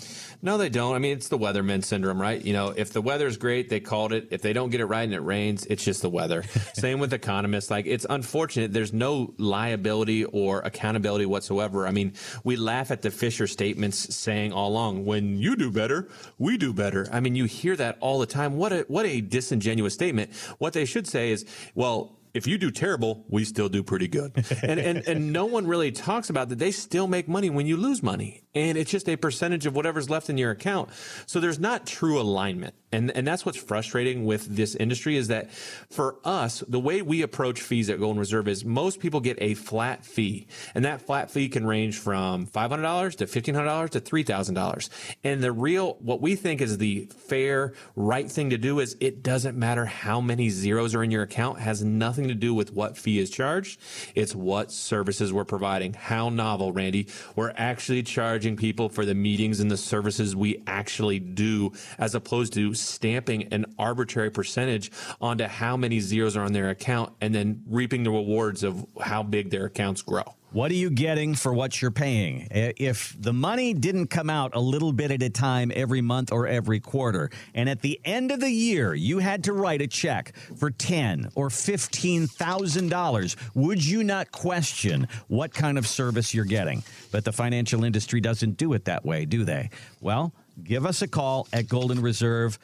[0.41, 0.95] No, they don't.
[0.95, 2.41] I mean, it's the weatherman syndrome, right?
[2.41, 4.29] You know, if the weather's great, they called it.
[4.31, 6.45] If they don't get it right and it rains, it's just the weather.
[6.75, 7.73] Same with economists.
[7.73, 8.73] Like, it's unfortunate.
[8.73, 11.89] There's no liability or accountability whatsoever.
[11.89, 12.13] I mean,
[12.45, 16.73] we laugh at the Fisher statements saying all along, when you do better, we do
[16.73, 17.09] better.
[17.11, 18.57] I mean, you hear that all the time.
[18.57, 20.35] What a, what a disingenuous statement.
[20.59, 21.45] What they should say is,
[21.75, 24.45] well, if you do terrible, we still do pretty good.
[24.63, 27.79] And, and, and no one really talks about that they still make money when you
[27.79, 28.43] lose money.
[28.55, 30.91] And it's just a percentage of whatever's left in your account.
[31.25, 32.75] So there's not true alignment.
[32.93, 37.23] And, and that's what's frustrating with this industry is that for us, the way we
[37.23, 40.47] approach fees at Golden Reserve is most people get a flat fee.
[40.75, 44.89] And that flat fee can range from $500 to $1,500 to $3,000.
[45.25, 49.23] And the real, what we think is the fair, right thing to do is it
[49.23, 52.97] doesn't matter how many zeros are in your account, has nothing to do with what
[52.97, 53.81] fee is charged.
[54.15, 55.95] It's what services we're providing.
[55.95, 57.09] How novel, Randy.
[57.35, 62.53] We're actually charging people for the meetings and the services we actually do as opposed
[62.53, 67.63] to stamping an arbitrary percentage onto how many zeros are on their account and then
[67.69, 70.25] reaping the rewards of how big their accounts grow.
[70.53, 72.49] What are you getting for what you're paying?
[72.51, 76.47] If the money didn't come out a little bit at a time every month or
[76.47, 80.35] every quarter, and at the end of the year you had to write a check
[80.57, 86.47] for ten or fifteen thousand dollars, would you not question what kind of service you're
[86.47, 86.83] getting?
[87.11, 89.69] But the financial industry doesn't do it that way, do they?
[90.01, 90.33] Well,
[90.63, 92.59] give us a call at Golden Reserve.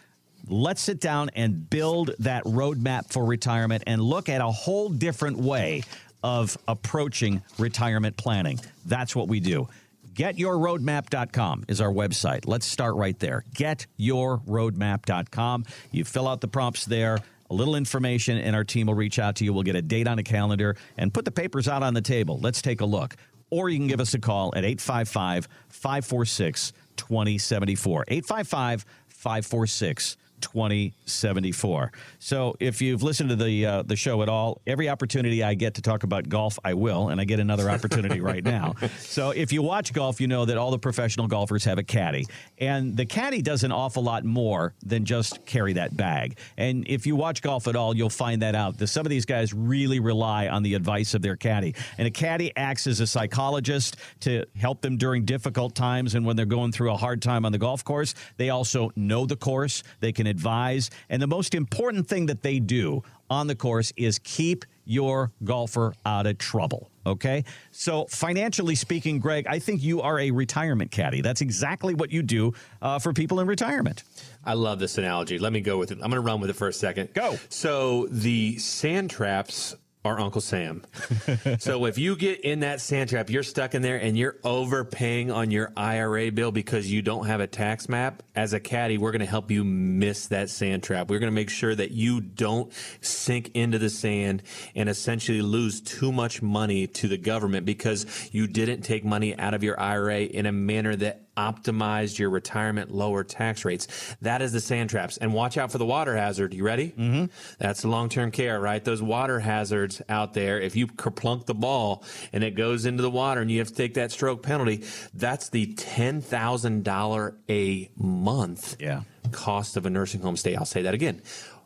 [0.47, 5.38] Let's sit down and build that roadmap for retirement and look at a whole different
[5.38, 5.82] way
[6.22, 8.61] of approaching retirement planning.
[8.86, 9.68] That's what we do.
[10.14, 12.47] GetYourRoadmap.com is our website.
[12.47, 13.45] Let's start right there.
[13.55, 15.64] GetYourRoadmap.com.
[15.90, 17.20] You fill out the prompts there
[17.53, 19.53] a little information, and our team will reach out to you.
[19.53, 22.38] We'll get a date on a calendar and put the papers out on the table.
[22.40, 23.14] Let's take a look.
[23.51, 28.05] Or you can give us a call at 855 546 2074.
[28.09, 31.93] 855 546 2074.
[32.18, 35.74] So if you've listened to the uh, the show at all, every opportunity I get
[35.74, 38.74] to talk about golf, I will, and I get another opportunity right now.
[39.03, 42.26] So if you watch golf, you know that all the professional golfers have a caddy,
[42.59, 46.38] and the caddy does an awful lot more than just carry that bag.
[46.57, 48.78] And if you watch golf at all, you'll find that out.
[48.78, 52.11] That some of these guys really rely on the advice of their caddy, and a
[52.11, 56.72] caddy acts as a psychologist to help them during difficult times and when they're going
[56.72, 58.14] through a hard time on the golf course.
[58.36, 59.82] They also know the course.
[60.01, 60.91] They can advise.
[61.09, 65.95] And the most important thing that they do on the course is keep your golfer
[66.05, 66.91] out of trouble.
[67.07, 67.45] Okay.
[67.70, 71.20] So, financially speaking, Greg, I think you are a retirement caddy.
[71.20, 74.05] That's exactly what you do uh, for people in retirement.
[74.45, 75.39] I love this analogy.
[75.39, 75.95] Let me go with it.
[75.95, 77.12] I'm going to run with it for a second.
[77.14, 77.39] Go.
[77.49, 80.82] So, the sand traps are Uncle Sam.
[81.59, 85.30] so if you get in that sand trap, you're stuck in there and you're overpaying
[85.30, 88.22] on your IRA bill because you don't have a tax map.
[88.34, 91.09] As a caddy, we're going to help you miss that sand trap.
[91.09, 94.42] We're going to make sure that you don't sink into the sand
[94.74, 99.55] and essentially lose too much money to the government because you didn't take money out
[99.55, 104.16] of your IRA in a manner that optimized your retirement lower tax rates.
[104.22, 105.16] That is the sand traps.
[105.16, 106.55] And watch out for the water hazard.
[106.55, 106.89] You ready?
[106.89, 107.26] Mm-hmm.
[107.59, 108.85] That's long term care, right?
[108.85, 110.61] Those water hazards out there.
[110.61, 113.74] If you kerplunk the ball and it goes into the water and you have to
[113.74, 119.03] take that stroke penalty, that's the $10,000 a month yeah.
[119.30, 120.55] cost of a nursing home stay.
[120.55, 121.22] I'll say that again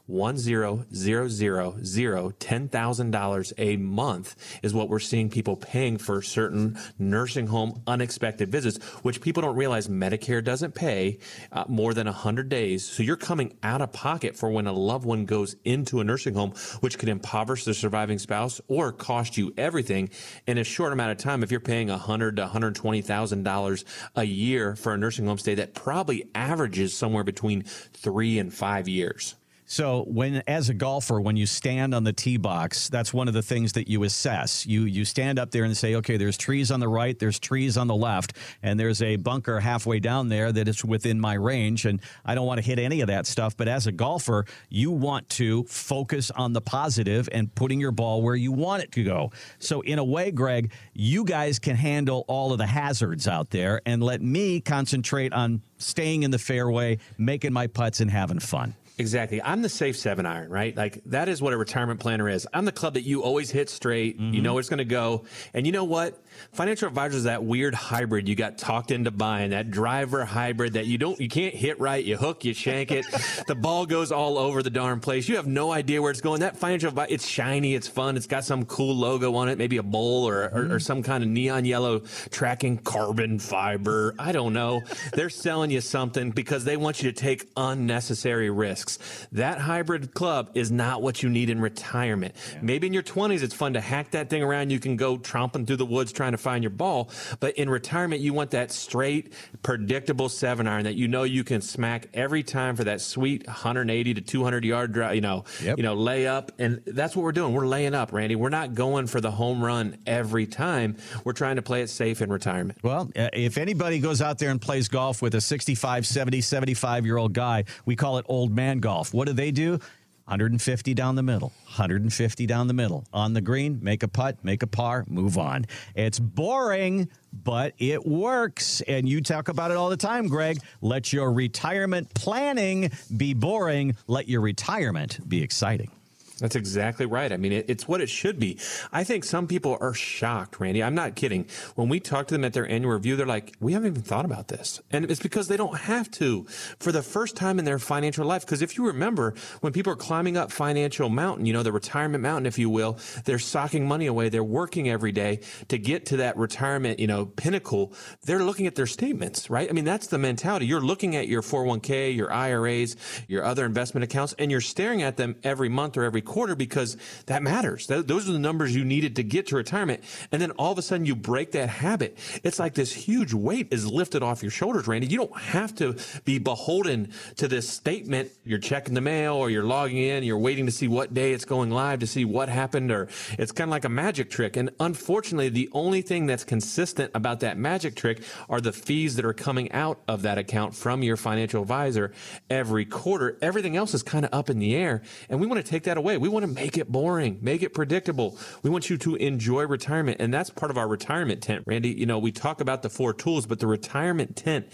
[0.06, 5.56] one zero zero zero zero ten thousand dollars a month is what we're seeing people
[5.56, 11.18] paying for certain nursing home unexpected visits, which people don't realize Medicare doesn't pay
[11.52, 12.84] uh, more than hundred days.
[12.84, 16.34] So you're coming out of pocket for when a loved one goes into a nursing
[16.34, 20.10] home, which could impoverish the surviving spouse or cost you everything
[20.46, 21.42] in a short amount of time.
[21.42, 23.84] If you're paying a hundred to hundred twenty thousand dollars
[24.14, 28.88] a year for a nursing home stay, that probably averages somewhere between three and five
[28.88, 29.34] years.
[29.68, 33.34] So when as a golfer, when you stand on the tee box, that's one of
[33.34, 34.64] the things that you assess.
[34.64, 37.76] You you stand up there and say, okay, there's trees on the right, there's trees
[37.76, 41.84] on the left, and there's a bunker halfway down there that is within my range,
[41.84, 43.56] and I don't want to hit any of that stuff.
[43.56, 48.22] But as a golfer, you want to focus on the positive and putting your ball
[48.22, 49.32] where you want it to go.
[49.58, 53.82] So in a way, Greg, you guys can handle all of the hazards out there
[53.84, 58.76] and let me concentrate on staying in the fairway, making my putts and having fun.
[58.98, 59.42] Exactly.
[59.42, 60.74] I'm the safe seven iron, right?
[60.74, 62.46] Like that is what a retirement planner is.
[62.54, 64.18] I'm the club that you always hit straight.
[64.18, 64.34] Mm-hmm.
[64.34, 65.24] You know it's going to go.
[65.52, 66.18] And you know what?
[66.52, 70.86] Financial advisor is that weird hybrid you got talked into buying, that driver hybrid that
[70.86, 72.04] you don't, you can't hit right.
[72.04, 73.06] You hook, you shank it.
[73.46, 75.28] the ball goes all over the darn place.
[75.28, 76.40] You have no idea where it's going.
[76.40, 77.74] That financial advisor, it's shiny.
[77.74, 78.16] It's fun.
[78.16, 81.22] It's got some cool logo on it, maybe a bowl or, or, or some kind
[81.22, 84.14] of neon yellow tracking carbon fiber.
[84.18, 84.82] I don't know.
[85.12, 88.98] They're selling you something because they want you to take unnecessary risks.
[89.32, 92.34] That hybrid club is not what you need in retirement.
[92.52, 92.58] Yeah.
[92.62, 94.70] Maybe in your 20s, it's fun to hack that thing around.
[94.70, 97.10] You can go tromping through the woods trying to find your ball.
[97.40, 101.60] But in retirement, you want that straight, predictable seven iron that you know you can
[101.60, 105.76] smack every time for that sweet 180 to 200 yard drive, you know, yep.
[105.76, 106.52] you know, lay up.
[106.58, 107.52] And that's what we're doing.
[107.52, 108.36] We're laying up, Randy.
[108.36, 110.96] We're not going for the home run every time.
[111.24, 112.78] We're trying to play it safe in retirement.
[112.82, 117.06] Well, uh, if anybody goes out there and plays golf with a 65, 70, 75
[117.06, 119.12] year old guy, we call it old man golf.
[119.12, 119.78] What do they do?
[120.26, 123.04] 150 down the middle, 150 down the middle.
[123.12, 125.66] On the green, make a putt, make a par, move on.
[125.94, 128.80] It's boring, but it works.
[128.82, 130.58] And you talk about it all the time, Greg.
[130.80, 135.92] Let your retirement planning be boring, let your retirement be exciting.
[136.38, 137.32] That's exactly right.
[137.32, 138.58] I mean, it, it's what it should be.
[138.92, 140.82] I think some people are shocked, Randy.
[140.82, 141.46] I'm not kidding.
[141.76, 144.26] When we talk to them at their annual review, they're like, we haven't even thought
[144.26, 144.82] about this.
[144.90, 146.44] And it's because they don't have to
[146.78, 148.44] for the first time in their financial life.
[148.44, 152.22] Because if you remember, when people are climbing up financial mountain, you know, the retirement
[152.22, 154.28] mountain, if you will, they're socking money away.
[154.28, 157.94] They're working every day to get to that retirement, you know, pinnacle.
[158.24, 159.70] They're looking at their statements, right?
[159.70, 160.66] I mean, that's the mentality.
[160.66, 162.94] You're looking at your 401k, your IRAs,
[163.26, 166.96] your other investment accounts, and you're staring at them every month or every quarter because
[167.26, 167.86] that matters.
[167.86, 170.02] those are the numbers you needed to get to retirement.
[170.32, 172.18] And then all of a sudden you break that habit.
[172.42, 175.06] It's like this huge weight is lifted off your shoulders, Randy.
[175.06, 178.30] You don't have to be beholden to this statement.
[178.44, 181.44] You're checking the mail or you're logging in, you're waiting to see what day it's
[181.44, 183.08] going live to see what happened, or
[183.38, 184.56] it's kind of like a magic trick.
[184.56, 189.24] And unfortunately, the only thing that's consistent about that magic trick are the fees that
[189.24, 192.12] are coming out of that account from your financial advisor
[192.50, 193.38] every quarter.
[193.42, 195.02] Everything else is kind of up in the air.
[195.28, 198.38] And we want to take that We want to make it boring, make it predictable.
[198.62, 200.20] We want you to enjoy retirement.
[200.20, 201.64] And that's part of our retirement tent.
[201.66, 204.68] Randy, you know, we talk about the four tools, but the retirement tent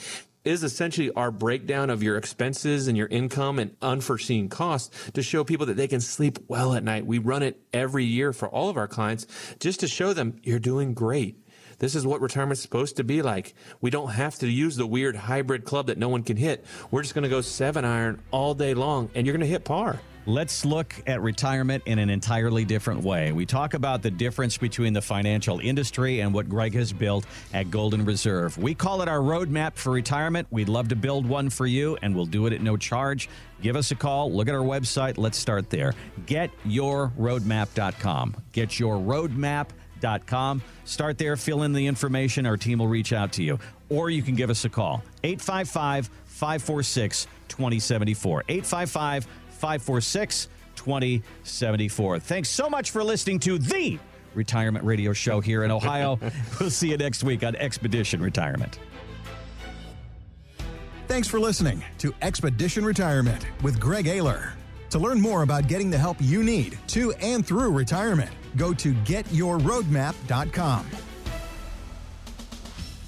[0.44, 5.44] is essentially our breakdown of your expenses and your income and unforeseen costs to show
[5.44, 7.06] people that they can sleep well at night.
[7.06, 9.26] We run it every year for all of our clients
[9.60, 11.38] just to show them you're doing great.
[11.78, 13.54] This is what retirement's supposed to be like.
[13.80, 16.64] We don't have to use the weird hybrid club that no one can hit.
[16.90, 19.64] We're just going to go seven iron all day long and you're going to hit
[19.64, 20.00] par.
[20.24, 23.32] Let's look at retirement in an entirely different way.
[23.32, 27.72] We talk about the difference between the financial industry and what Greg has built at
[27.72, 28.56] Golden Reserve.
[28.56, 30.46] We call it our roadmap for retirement.
[30.52, 33.28] We'd love to build one for you, and we'll do it at no charge.
[33.62, 34.32] Give us a call.
[34.32, 35.18] Look at our website.
[35.18, 35.92] Let's start there.
[36.26, 38.36] GetYourRoadmap.com.
[38.52, 40.62] GetYourRoadmap.com.
[40.84, 42.46] Start there, fill in the information.
[42.46, 43.58] Our team will reach out to you.
[43.88, 48.44] Or you can give us a call 855 546 2074.
[48.48, 49.26] 855
[49.62, 52.18] 546 2074.
[52.18, 53.96] Thanks so much for listening to the
[54.34, 56.18] retirement radio show here in Ohio.
[56.60, 58.80] we'll see you next week on Expedition Retirement.
[61.06, 64.54] Thanks for listening to Expedition Retirement with Greg Ayler.
[64.90, 68.92] To learn more about getting the help you need to and through retirement, go to
[68.94, 70.86] getyourroadmap.com.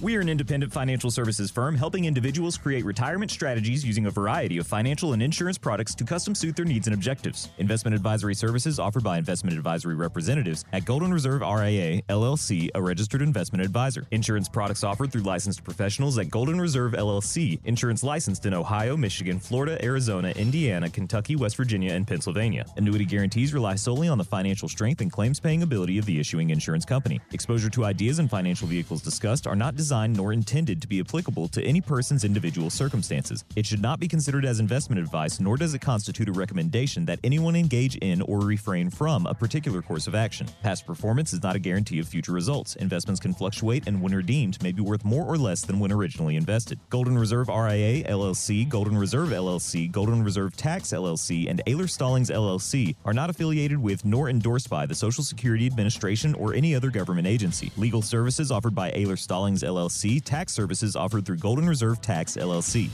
[0.05, 4.59] We are an independent financial services firm helping individuals create retirement strategies using a variety
[4.59, 7.49] of financial and insurance products to custom suit their needs and objectives.
[7.57, 13.23] Investment advisory services offered by investment advisory representatives at Golden Reserve RIA, LLC, a registered
[13.23, 14.07] investment advisor.
[14.11, 19.41] Insurance products offered through licensed professionals at Golden Reserve LLC, insurance licensed in Ohio, Michigan,
[19.41, 22.67] Florida, Arizona, Indiana, Kentucky, West Virginia, and Pennsylvania.
[22.77, 26.51] Annuity guarantees rely solely on the financial strength and claims paying ability of the issuing
[26.51, 27.23] insurance company.
[27.33, 30.99] Exposure to ideas and financial vehicles discussed are not designed designed nor intended to be
[30.99, 33.45] applicable to any person's individual circumstances.
[33.55, 37.21] It should not be considered as investment advice, nor does it constitute a recommendation that
[37.23, 40.49] anyone engage in or refrain from a particular course of action.
[40.65, 42.75] Past performance is not a guarantee of future results.
[42.75, 46.35] Investments can fluctuate, and when redeemed, may be worth more or less than when originally
[46.35, 46.81] invested.
[46.91, 52.97] Golden Reserve RIA LLC, Golden Reserve LLC, Golden Reserve Tax LLC, and Ayler Stallings LLC
[53.05, 57.29] are not affiliated with nor endorsed by the Social Security Administration or any other government
[57.29, 57.71] agency.
[57.77, 62.37] Legal services offered by Ayler Stallings LLC LLC tax services offered through Golden Reserve Tax
[62.37, 62.91] LLC.